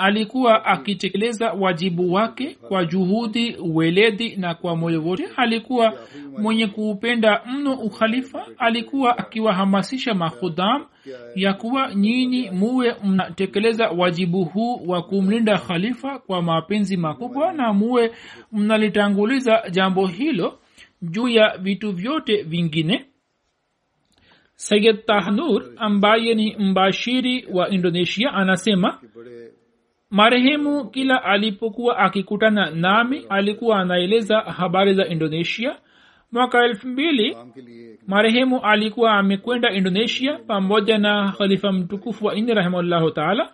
alikuwa 0.00 0.64
akitekeleza 0.64 1.52
wajibu 1.52 2.12
wake 2.12 2.54
kwa 2.68 2.84
juhudi 2.84 3.56
weledi 3.74 4.36
na 4.36 4.54
kwa 4.54 4.76
moyo 4.76 5.02
wote. 5.04 5.28
Alikuwa 5.36 5.98
mwenye 6.38 6.66
kuupenda 6.66 7.40
mno 7.46 7.72
ukhalifa. 7.74 8.46
Alikuwa 8.58 9.18
akiwahamasisha 9.18 10.14
mahudham 10.14 10.86
ya 11.34 11.54
kuwa 11.54 11.94
nyinyi 11.94 12.50
muwe 12.50 12.96
mnatekeleza 13.04 13.88
wajibu 13.90 14.44
huu 14.44 14.82
wa 14.86 15.02
kumlinda 15.02 15.58
khalifa 15.58 16.18
kwa 16.18 16.42
mapenzi 16.42 16.96
makubwa 16.96 17.52
na 17.52 17.72
muwe 17.72 18.12
mnalitanguliza 18.52 19.62
jambo 19.70 20.06
hilo 20.06 20.58
juu 21.02 21.28
ya 21.28 21.56
vitu 21.58 21.92
vyote 21.92 22.42
vingine. 22.42 23.04
Sayed 24.54 25.04
tahnur 25.06 25.64
ambaye 25.76 26.34
ni 26.34 26.56
mbashiri 26.56 27.46
wa 27.52 27.68
indonesia 27.70 28.32
anasema 28.32 28.98
marehemu 30.10 30.90
kila 30.90 31.24
alipokuwa 31.24 31.98
akikutana 31.98 32.70
nami 32.70 33.26
alikuwa 33.28 33.78
anaeleza 33.80 34.40
habari 34.40 34.94
za 34.94 35.06
indonesia. 35.06 35.76
Mwaka 36.32 36.64
elfu 36.64 36.88
mbili 36.88 37.36
marehemu 38.06 38.60
alikuwa 38.62 39.12
amekwenda 39.12 39.72
indonesia 39.72 40.38
pamoja 40.46 40.98
na 40.98 41.32
khalifa 41.38 41.72
mtukufu 41.72 42.26
wa 42.26 42.34
inni 42.34 42.54
rahimahullahu 42.54 43.10
taala. 43.10 43.52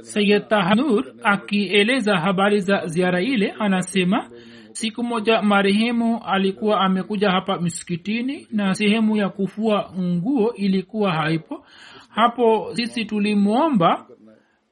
Sayid 0.00 0.48
tahanur 0.48 1.04
akieleza 1.22 2.16
habari 2.16 2.60
za 2.60 2.86
ziara 2.86 3.20
ile 3.22 3.54
anasema 3.58 4.30
siku 4.72 5.02
moja 5.04 5.42
marehemu 5.42 6.20
alikuwa 6.26 6.80
amekuja 6.80 7.30
hapa 7.30 7.60
msikitini 7.60 8.46
na 8.50 8.74
sehemu 8.74 9.16
ya 9.16 9.28
kufua 9.28 9.90
nguo 9.98 10.52
ilikuwa 10.54 11.12
haipo. 11.12 11.64
Hapo 12.08 12.70
sisi 12.74 13.04
tulimwomba 13.04 14.06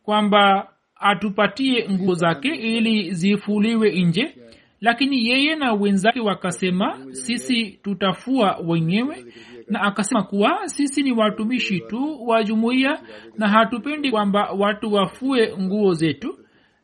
kwamba 0.04 0.68
atupatie 0.96 1.88
nguo 1.90 2.14
zake 2.14 2.48
ili 2.48 3.10
zifuliwe 3.14 4.02
nje 4.02 4.34
lakini 4.80 5.28
yeye 5.28 5.56
na 5.56 5.72
wenzake 5.72 6.20
wakasema 6.20 6.98
sisi 7.10 7.66
tutafua 7.82 8.56
wenyewe. 8.66 9.24
Na 9.68 9.80
akasema 9.82 10.22
kuwa 10.22 10.68
sisi 10.68 11.02
ni 11.02 11.12
watumishi 11.12 11.80
tu 11.80 12.26
wa 12.26 12.44
jumuiya 12.44 13.00
na 13.38 13.48
hatupendi 13.48 14.10
kwamba 14.10 14.50
watu 14.58 14.92
wafue 14.92 15.56
nguo 15.60 15.92
zetu. 15.94 16.38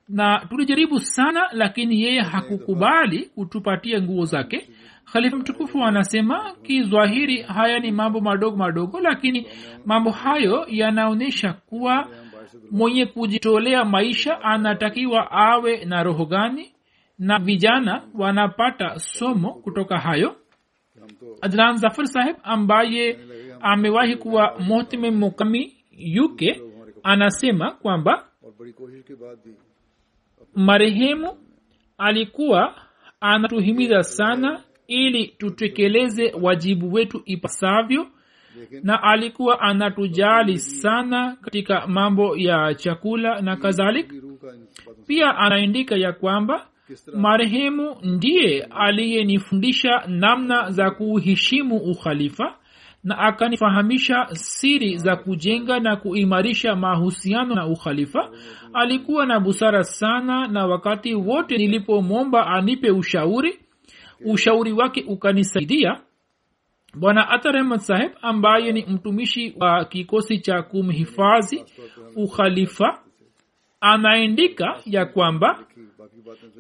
Na 0.09 0.47
tulijaribu 0.49 0.99
sana 1.01 1.49
lakini 1.53 2.03
yeye 2.03 2.21
hakukubali 2.21 3.27
kutupatia 3.35 4.03
nguo 4.03 4.25
zake. 4.25 4.69
Khalifa 5.13 5.37
mtukufu 5.37 5.85
anasema 5.85 6.53
kizwahiri 6.63 7.43
haya 7.43 7.79
ni 7.79 7.93
mambo 7.93 8.21
madogo 8.21 8.57
madogo 8.57 9.01
lakini 9.01 9.47
mambo 9.87 10.11
hayo 10.11 10.67
yanaonyesha 10.69 11.53
kuwa 11.53 12.09
mwenye 12.71 13.07
kujitolea 13.07 13.85
maisha 13.85 14.41
anatakiwa 14.43 15.31
awe 15.31 15.85
na 15.85 16.03
roho 16.03 16.27
gani? 16.27 16.73
Na 17.19 17.39
vijana 17.39 18.03
wanapata 18.15 18.99
somo 18.99 19.55
kutoka 19.55 19.99
hayo? 19.99 20.37
Adnan 21.41 21.77
zafar 21.77 22.07
saheb 22.07 22.37
ambaye 22.43 23.19
amewahi 23.61 24.17
kuwa 24.17 24.59
mohtime 24.61 25.11
mukami 25.11 25.77
uk 26.25 26.43
anasema 27.03 27.71
kwamba 27.71 28.27
marehemu 30.55 31.37
alikuwa 31.99 32.75
anatuhimiza 33.21 34.03
sana 34.03 34.63
ili 34.87 35.27
tutekeleze 35.27 36.33
wajibu 36.43 36.93
wetu 36.93 37.23
ipasavyo 37.25 38.07
na 38.83 39.03
alikuwa 39.03 39.61
anatujali 39.61 40.59
sana 40.59 41.37
katika 41.43 41.87
mambo 41.87 42.37
ya 42.37 42.75
chakula 42.75 43.41
na 43.41 43.57
kadhalik 43.57 44.13
pia 45.07 45.37
anaandika 45.37 45.97
ya 45.97 46.13
kwamba 46.13 46.67
marehemu 47.15 47.97
ndiye 48.03 48.63
aliyenifundisha 48.71 50.03
namna 50.09 50.71
za 50.71 50.91
kuuheshimu 50.91 51.77
ukhalifa 51.77 52.57
na 53.05 53.19
akanifahamisha 53.19 54.27
siri 54.33 54.97
za 54.99 55.17
kujenga 55.17 55.81
na 55.81 55.97
kuimarisha 55.97 56.77
mahusiano 56.77 57.55
na 57.55 57.67
ukhalifa. 57.67 58.31
Alikuwa 58.73 59.27
na 59.27 59.41
busara 59.41 59.85
sana 59.85 60.49
na 60.49 60.67
wakati 60.67 61.15
wote 61.15 61.57
nilipomwomba 61.59 62.47
anipe 62.47 62.91
ushauri 62.91 63.59
ushauri 64.25 64.73
wake 64.73 65.05
ukanisaidia 65.09 66.01
bwana 66.95 67.29
atar 67.31 67.79
saheb 67.79 68.13
ambaye 68.23 68.73
ni 68.73 68.85
mtumishi 68.87 69.55
wa 69.61 69.85
kikosi 69.85 70.39
cha 70.39 70.63
kumhifadhi 70.63 71.65
ukhalifa 72.17 72.99
anaendika 73.81 74.77
ya 74.87 75.07
kwamba 75.07 75.59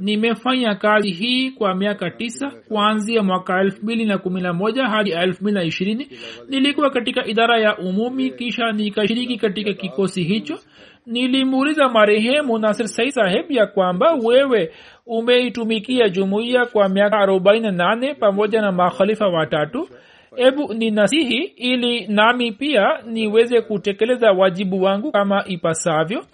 nimefanya 0.00 0.74
kazi 0.74 1.10
hii 1.10 1.50
kwa 1.50 1.74
miaka 1.74 2.10
tisa 2.10 2.50
kuanzia 2.68 3.22
mwaka 3.22 3.60
elfu 3.60 3.82
mbili 3.82 4.04
na 4.04 4.18
kumi 4.18 4.40
na 4.40 4.52
moja 4.52 4.86
hadi 4.86 5.10
elfu 5.10 5.42
mbili 5.42 5.54
na 5.54 5.64
ishirini. 5.64 6.08
Nilikuwa 6.48 6.90
katika 6.90 7.26
idara 7.26 7.58
ya 7.60 7.78
umumi 7.78 8.30
kisha 8.30 8.72
nikashiriki 8.72 9.36
katika 9.36 9.72
kikosi 9.72 10.22
hicho. 10.22 10.58
Nilimuuliza 11.06 11.88
marehemu 11.88 12.58
nasir 12.58 12.88
sai 12.88 13.12
saheb 13.12 13.50
ya 13.50 13.66
kwamba 13.66 14.14
wewe 14.14 14.72
umeitumikia 15.06 16.08
jumuiya 16.08 16.66
kwa 16.66 16.88
miaka 16.88 17.18
arobaini 17.18 17.66
na 17.66 17.72
nane 17.72 18.14
pamoja 18.14 18.60
na 18.60 18.72
makhalifa 18.72 19.28
watatu? 19.28 19.88
hebu 20.36 20.74
ninasihi 20.74 21.42
ili 21.44 22.06
nami 22.06 22.52
pia 22.52 23.02
niweze 23.06 23.60
kutekeleza 23.60 24.32
wajibu 24.32 24.82
wangu 24.82 25.12
kama 25.12 25.44
ipasavyo. 25.46 26.24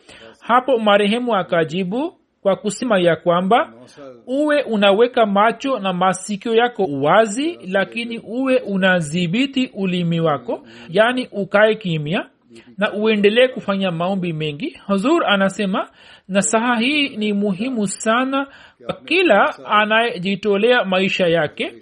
Hapo 0.40 0.78
marehemu 0.78 1.34
akajibu 1.36 2.16
kwa 2.42 2.56
kusema 2.56 2.98
ya 2.98 3.16
kwamba 3.16 3.72
uwe 4.26 4.62
unaweka 4.62 5.26
macho 5.26 5.78
na 5.78 5.92
masikio 5.92 6.54
yako 6.54 6.84
wazi 7.02 7.58
lakini 7.68 8.18
uwe 8.18 8.58
unadhibiti 8.58 9.70
ulimi 9.74 10.20
wako 10.20 10.66
yaani 10.88 11.28
ukae 11.32 11.74
kimya 11.74 12.26
na 12.78 12.92
uendelee 12.92 13.48
kufanya 13.48 13.90
maombi 13.90 14.32
mengi. 14.32 14.78
Huzur 14.86 15.26
anasema 15.26 15.88
nasaha 16.28 16.76
hii 16.78 17.16
ni 17.16 17.32
muhimu 17.32 17.86
sana 17.86 18.46
kwa 18.86 18.94
kila 18.94 19.54
anayejitolea 19.66 20.84
maisha 20.84 21.26
yake 21.26 21.72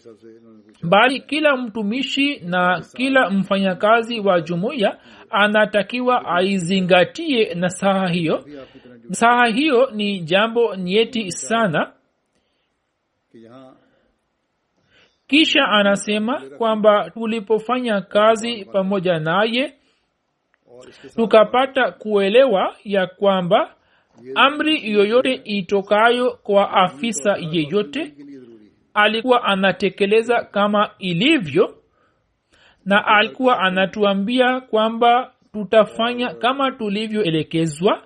bali 0.89 1.20
kila 1.20 1.57
mtumishi 1.57 2.39
na 2.41 2.85
kila 2.97 3.30
mfanyakazi 3.30 4.20
wa 4.20 4.41
jumuiya 4.41 4.99
anatakiwa 5.30 6.26
aizingatie 6.26 7.55
na 7.55 7.68
saha 7.68 8.09
hiyo. 8.09 8.45
Saha 9.11 9.47
hiyo 9.47 9.91
ni 9.91 10.20
jambo 10.20 10.76
nyeti 10.76 11.32
sana. 11.32 11.93
Kisha 15.26 15.64
anasema 15.68 16.41
kwamba 16.59 17.11
tulipofanya 17.11 18.01
kazi 18.01 18.64
pamoja 18.64 19.18
naye 19.18 19.74
tukapata 21.16 21.93
kuelewa 21.93 22.76
ya 22.85 23.07
kwamba 23.07 23.74
amri 24.35 24.93
yoyote 24.93 25.32
itokayo 25.45 26.30
kwa 26.43 26.70
afisa 26.72 27.37
yeyote 27.51 28.14
alikuwa 28.95 29.45
anatekeleza 29.45 30.45
kama 30.45 30.90
ilivyo 30.99 31.76
na 32.84 33.07
alikuwa 33.07 33.59
anatuambia 33.61 34.61
kwamba 34.61 35.32
tutafanya 35.53 36.34
kama 36.34 36.70
tulivyoelekezwa. 36.72 38.03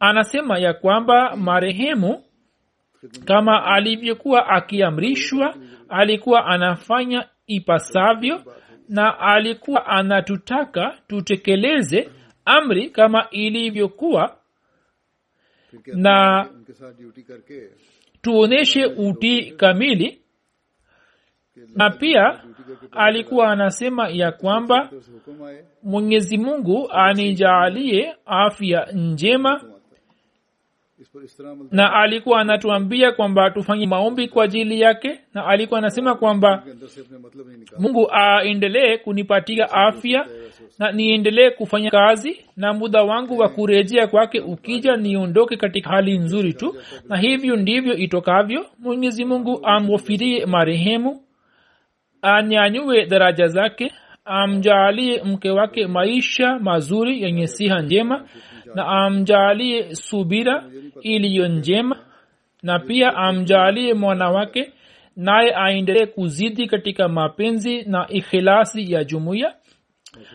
Anasema 0.00 0.58
ya 0.58 0.74
kwamba 0.74 1.36
marehemu 1.36 2.24
kama 3.24 3.64
alivyokuwa 3.64 4.48
akiamrishwa 4.48 5.54
alikuwa 5.88 6.46
anafanya 6.46 7.28
ipasavyo 7.46 8.42
na 8.88 9.18
alikuwa 9.18 9.86
anatutaka 9.86 10.98
tutekeleze 11.06 12.10
amri 12.44 12.90
kama 12.90 13.30
ilivyokuwa. 13.30 14.36
Na 15.86 16.48
tuoneshe 18.22 18.84
utii 18.86 19.50
kamili. 19.50 20.20
Na 21.76 21.90
pia 21.90 22.40
alikuwa 22.92 23.50
anasema 23.50 24.08
ya 24.08 24.32
kwamba 24.32 24.90
mwenyezi 25.82 26.38
mungu 26.38 26.88
anijaalie 26.92 28.14
afya 28.26 28.86
njema 28.92 29.60
na 31.70 31.92
alikuwa 31.92 32.40
anatuambia 32.40 33.12
kwamba 33.12 33.50
tufanye 33.50 33.86
maombi 33.86 34.28
kwa 34.28 34.44
ajili 34.44 34.80
yake 34.80 35.20
na 35.34 35.46
alikuwa 35.46 35.78
anasema 35.78 36.14
kwamba 36.14 36.64
mungu 37.78 38.08
aendelee 38.12 38.96
kunipatia 38.98 39.70
afya 39.72 40.26
na 40.78 40.92
niendelee 40.92 41.50
kufanya 41.50 41.90
kazi 41.90 42.44
na 42.56 42.72
muda 42.72 43.02
wangu 43.02 43.38
wa 43.38 43.48
kurejea 43.48 44.06
kwake 44.06 44.40
ukija 44.40 44.96
niondoke 44.96 45.56
katika 45.56 45.90
hali 45.90 46.18
nzuri 46.18 46.52
tu. 46.54 46.76
Na 47.08 47.16
hivyo 47.16 47.56
ndivyo 47.56 47.96
itokavyo. 47.96 48.66
Mwenyezi 48.78 49.24
mungu 49.24 49.60
amghofirie 49.62 50.46
marehemu 50.46 51.20
anyanyue 52.22 53.06
daraja 53.06 53.46
zake 53.46 53.92
amjaalie 54.24 55.22
mke 55.24 55.50
wake 55.50 55.86
maisha 55.86 56.58
mazuri 56.58 57.22
yenye 57.22 57.46
siha 57.46 57.80
njema 57.82 58.24
na 58.74 58.86
amjaalie 58.86 59.94
subira 59.94 60.64
iliyo 61.02 61.48
njema 61.48 61.96
na 62.62 62.78
pia 62.78 63.14
amjaalie 63.14 63.94
mwanawake 63.94 64.72
naye 65.16 65.54
aendelee 65.56 66.06
kuzidi 66.06 66.66
katika 66.66 67.08
mapenzi 67.08 67.82
na 67.82 68.06
ikhilasi 68.08 68.92
ya 68.92 69.04
jumuiya. 69.04 69.54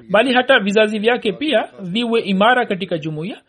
Bali 0.09 0.33
hata 0.33 0.59
vizazi 0.59 0.99
vyake 0.99 1.31
pia 1.31 1.69
viwe 1.81 2.21
imara 2.21 2.65
katika 2.65 2.97
jumuiya. 2.97 3.41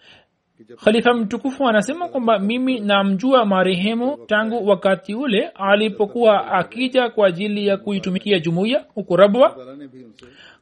Khalifa 0.85 1.15
mtukufu 1.15 1.69
anasema 1.69 2.09
kwamba 2.09 2.39
mimi 2.39 2.81
namjua 2.81 3.45
marehemu 3.45 4.19
tangu 4.27 4.67
wakati 4.69 5.15
ule 5.15 5.49
alipokuwa 5.49 6.53
akija 6.53 7.09
kwa 7.11 7.27
ajili 7.29 7.67
ya 7.67 7.77
kuitumikia 7.77 8.39
jumuiya 8.39 8.85
huko 8.95 9.17
rabwa 9.17 9.57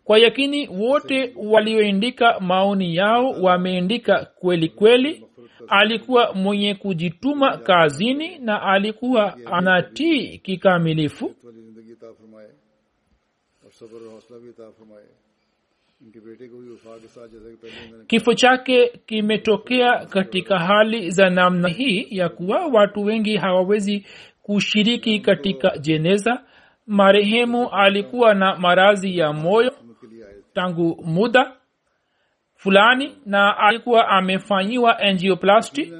kwa 0.04 0.18
yakini 0.18 0.68
wote 0.68 1.32
walioandika 1.36 2.40
maoni 2.40 2.96
yao 2.96 3.30
wameandika 3.30 4.24
kweli 4.24 4.68
kweli. 4.68 5.26
Alikuwa 5.68 6.34
mwenye 6.34 6.74
kujituma 6.74 7.58
kazini 7.58 8.38
na 8.38 8.62
alikuwa 8.62 9.36
anatii 9.52 10.38
kikamilifu. 10.38 11.34
Kifo 18.06 18.34
chake 18.34 18.88
kimetokea 19.06 20.06
katika 20.06 20.58
hali 20.58 21.10
za 21.10 21.30
namna 21.30 21.68
hii 21.68 22.06
ya 22.10 22.28
kuwa 22.28 22.66
watu 22.66 23.04
wengi 23.04 23.36
hawawezi 23.36 24.06
kushiriki 24.42 25.20
katika 25.20 25.78
jeneza. 25.78 26.44
Marehemu 26.86 27.68
alikuwa 27.70 28.34
na 28.34 28.56
marazi 28.56 29.18
ya 29.18 29.32
moyo 29.32 29.72
tangu 30.54 31.02
muda 31.04 31.52
fulani 32.54 33.18
na 33.26 33.58
alikuwa 33.58 34.08
amefanyiwa 34.08 34.98
angioplasti 34.98 35.92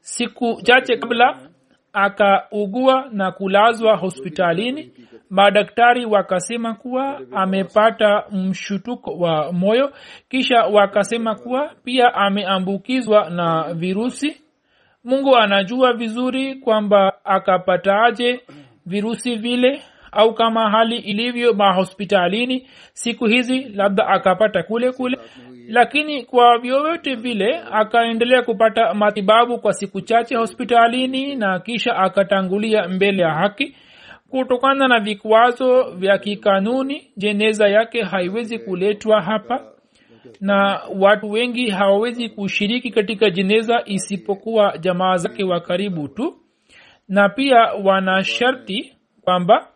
siku 0.00 0.60
chache 0.62 0.96
kabla 0.96 1.38
akaugua 1.92 3.08
na 3.12 3.32
kulazwa 3.32 3.96
hospitalini. 3.96 4.92
Madaktari 5.30 6.04
wakasema 6.06 6.74
kuwa 6.74 7.20
amepata 7.32 8.24
mshutuko 8.30 9.10
wa 9.18 9.52
moyo 9.52 9.92
kisha 10.28 10.62
wakasema 10.64 11.34
kuwa 11.34 11.74
pia 11.84 12.14
ameambukizwa 12.14 13.30
na 13.30 13.74
virusi. 13.74 14.42
Mungu 15.04 15.36
anajua 15.36 15.92
vizuri 15.92 16.54
kwamba 16.54 17.24
akapataje 17.24 18.40
virusi 18.86 19.36
vile 19.36 19.82
au 20.12 20.34
kama 20.34 20.70
hali 20.70 20.96
ilivyo 20.96 21.54
mahospitalini 21.54 22.66
siku 22.92 23.26
hizi 23.26 23.60
labda 23.60 24.06
akapata 24.06 24.62
kule 24.62 24.92
kule. 24.92 25.18
Lakini 25.68 26.22
kwa 26.24 26.58
vyovyote 26.58 27.14
vile 27.14 27.60
akaendelea 27.72 28.42
kupata 28.42 28.94
matibabu 28.94 29.58
kwa 29.58 29.72
siku 29.72 30.00
chache 30.00 30.36
hospitalini 30.36 31.36
na 31.36 31.60
kisha 31.60 31.96
akatangulia 31.96 32.88
mbele 32.88 33.22
ya 33.22 33.30
haki. 33.34 33.76
Kutokana 34.30 34.88
na 34.88 35.00
vikwazo 35.00 35.90
vya 35.90 36.18
kikanuni 36.18 37.12
jeneza 37.16 37.68
yake 37.68 38.02
haiwezi 38.02 38.58
kuletwa 38.58 39.22
hapa. 39.22 39.64
Na 40.40 40.80
watu 40.98 41.30
wengi 41.30 41.70
hawawezi 41.70 42.28
kushiriki 42.28 42.90
katika 42.90 43.30
jeneza 43.30 43.82
isipokuwa 43.86 44.78
jamaa 44.78 45.16
zake 45.16 45.44
wa 45.44 45.60
karibu 45.60 46.08
tu. 46.08 46.34
Na 47.08 47.28
pia 47.28 47.58
wana 47.84 48.24
sharti 48.24 48.92
kwamba 49.20 49.68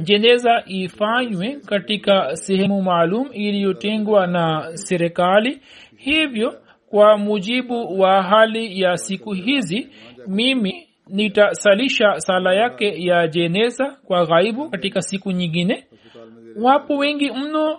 jeneza 0.00 0.62
ifanywe 0.66 1.56
katika 1.66 2.36
sehemu 2.36 2.82
maalum 2.82 3.28
iliyotengwa 3.32 4.26
na 4.26 4.70
serikali. 4.76 5.60
Hivyo 5.96 6.60
kwa 6.90 7.18
mujibu 7.18 8.00
wa 8.00 8.22
hali 8.22 8.80
ya 8.80 8.96
siku 8.96 9.32
hizi 9.32 9.88
mimi 10.26 10.88
nitasalisha 11.08 12.20
sala 12.20 12.54
yake 12.54 13.04
ya 13.06 13.28
jeneza 13.28 13.96
kwa 14.04 14.26
ghaibu 14.26 14.70
katika 14.70 15.02
siku 15.02 15.30
nyingine. 15.30 15.84
Wapo 16.56 16.96
wengi 16.96 17.30
mno 17.30 17.78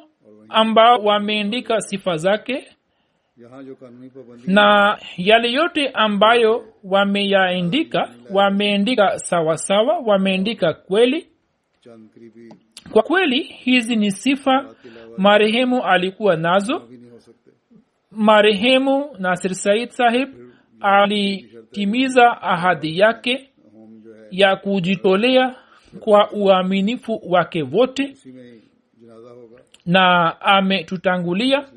ambao 0.50 0.98
wameandika 1.04 1.82
sifa 1.82 2.18
zake 2.18 2.64
na 4.48 4.98
yale 5.18 5.52
yote 5.52 5.90
ambayo 5.90 6.66
wameyaandika 6.84 8.10
wameandika 8.32 9.20
sawasawa 9.20 10.00
wameandika 10.00 10.74
kweli 10.74 11.28
kwa 12.92 13.04
kweli 13.04 13.44
hizi 13.44 13.96
ni 13.96 14.12
sifa 14.12 14.76
marehemu 15.18 15.84
alikuwa 15.84 16.36
nazo. 16.36 16.90
Marehemu 18.12 19.10
nasir 19.20 19.56
said 19.56 19.90
sahib 19.90 20.30
alitimiza 20.82 22.42
ahadi 22.42 23.00
yake 23.00 23.50
ya 24.32 24.56
kujitolea 24.56 25.56
kwa 26.00 26.32
uaminifu 26.32 27.22
wake 27.26 27.64
wote 27.64 28.16
na 29.86 30.36
ametutangulia 30.42 31.68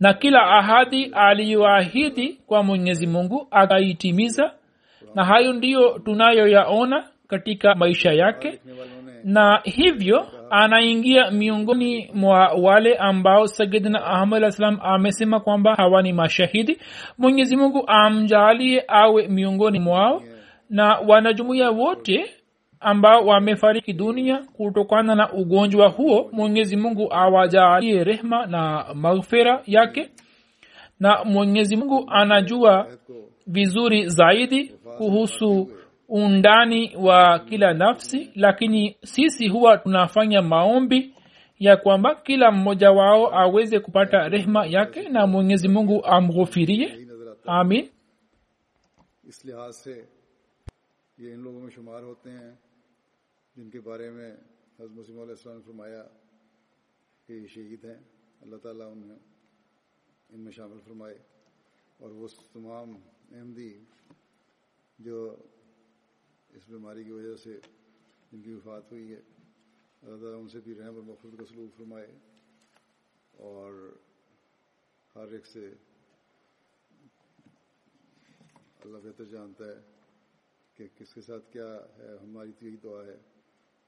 na 0.00 0.14
kila 0.14 0.42
ahadi 0.42 1.04
aliyoahidi 1.04 2.28
kwa 2.46 2.62
mwenyezi 2.62 3.06
mungu 3.06 3.48
akaitimiza. 3.50 4.54
Na 5.14 5.24
hayo 5.24 5.52
ndiyo 5.52 5.98
tunayoyaona 5.98 7.08
katika 7.28 7.74
maisha 7.74 8.12
yake 8.12 8.60
na 9.24 9.60
hivyo 9.64 10.26
anaingia 10.50 11.30
miongoni 11.30 12.10
mwa 12.14 12.48
wale 12.48 12.94
ambao 12.94 13.46
sayidna 13.46 14.04
ahmad 14.04 14.36
alah 14.36 14.50
salam 14.50 14.78
amesema 14.82 15.40
kwamba 15.40 15.74
hawa 15.74 16.02
ni 16.02 16.12
mashahidi. 16.12 16.78
Mwenyezi 17.18 17.56
mungu 17.56 17.84
amjalie 17.86 18.84
awe 18.88 19.28
miongoni 19.28 19.78
mwao 19.80 20.22
na 20.70 20.98
wanajumuia 20.98 21.70
wote 21.70 22.30
ambao 22.80 23.26
wamefariki 23.26 23.92
dunia 23.92 24.38
kutokana 24.56 25.14
na 25.14 25.32
ugonjwa 25.32 25.88
huo 25.88 26.28
mwenyezi 26.32 26.76
mungu 26.76 27.12
awajalie 27.12 28.04
rehma 28.04 28.46
na 28.46 28.86
maghfira 28.94 29.62
yake. 29.66 30.10
Na 31.00 31.24
mwenyezi 31.24 31.76
mungu 31.76 32.04
anajua 32.10 32.86
vizuri 33.46 34.08
zaidi 34.08 34.64
kuhusu 34.98 35.68
undani 36.08 36.96
wa 36.96 37.38
kila 37.38 37.74
nafsi 37.74 38.30
lakini 38.34 38.96
sisi 39.04 39.48
huwa 39.48 39.78
tunafanya 39.78 40.42
maombi 40.42 41.14
ya 41.60 41.76
kwamba 41.76 42.14
kila 42.14 42.50
mmoja 42.50 42.90
wao 42.90 43.38
aweze 43.38 43.80
kupata 43.80 44.28
rehma 44.28 44.66
yake 44.66 45.08
na 45.08 45.26
mwenyezi 45.26 45.68
mungu 45.68 46.04
amghofirie 46.06 47.08
amin 47.46 47.88
اس 49.28 49.44
لحاظ 49.46 49.74
سے 49.76 49.94
یہ 51.18 51.32
ان 51.34 51.40
لوگوں 51.40 51.60
میں 51.60 51.70
شمار 51.70 52.02
ہوتے 52.02 52.30
ہیں 52.30 52.52
جن 53.56 53.70
کے 53.70 53.80
بارے 53.80 54.10
میں 54.10 54.30
حضرت 54.78 54.90
مسیم 54.90 55.18
علیہ 55.20 55.30
السلام 55.30 55.56
نے 55.56 55.62
فرمایا 55.62 56.02
کہ 57.28 57.32
یہ 57.32 57.46
شہید 57.46 57.84
ہیں 57.84 57.98
اللہ 58.42 58.56
تعالیٰ 58.56 58.86
انہیں 58.92 59.18
ان 60.30 60.40
میں 60.40 60.52
شامل 60.52 60.78
فرمائے 60.84 61.14
اور 62.00 62.10
وہ 62.10 62.28
تمام 62.52 62.94
احمدی 63.32 63.70
جو 64.98 65.18
اس 66.50 66.68
بیماری 66.68 67.04
کی 67.04 67.10
وجہ 67.10 67.36
سے 67.36 67.58
جن 68.32 68.42
کی 68.42 68.52
وفات 68.54 68.90
ہوئی 68.92 69.12
ہے، 69.12 69.20
اللہ 70.02 70.16
تعالیٰ 70.20 70.40
ان 70.40 70.48
سے 70.48 70.60
بھی 70.64 70.74
رحم 70.74 70.94
اور 70.94 71.02
مخصوص 71.02 71.34
کا 71.38 71.44
سلوک 71.48 71.76
فرمائے 71.76 72.06
اور 73.34 73.72
ہر 75.14 75.32
ایک 75.32 75.46
سے 75.46 75.66
اللہ 78.80 78.98
بہتر 79.04 79.24
جانتا 79.24 79.64
ہے 79.64 79.80
کہ 80.76 80.86
کس 80.96 81.14
کے 81.14 81.20
ساتھ 81.20 81.52
کیا 81.52 81.68
ہے، 81.98 82.16
ہماری 82.22 82.52
تو 82.58 82.66
یہی 82.66 82.76
دعا 82.76 83.04
ہے 83.06 83.16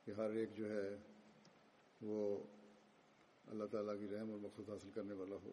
کہ 0.06 0.10
ہر 0.16 0.30
ایک 0.30 0.56
جو 0.56 0.70
ہے 0.70 0.88
وہ 2.00 2.22
اللہ 3.44 3.66
تعالیٰ 3.70 3.98
کی 4.00 4.08
رحم 4.08 4.30
اور 4.30 4.38
مقصد 4.38 4.68
حاصل 4.68 4.90
کرنے 4.94 5.14
والا 5.14 5.36
ہو۔ 5.44 5.52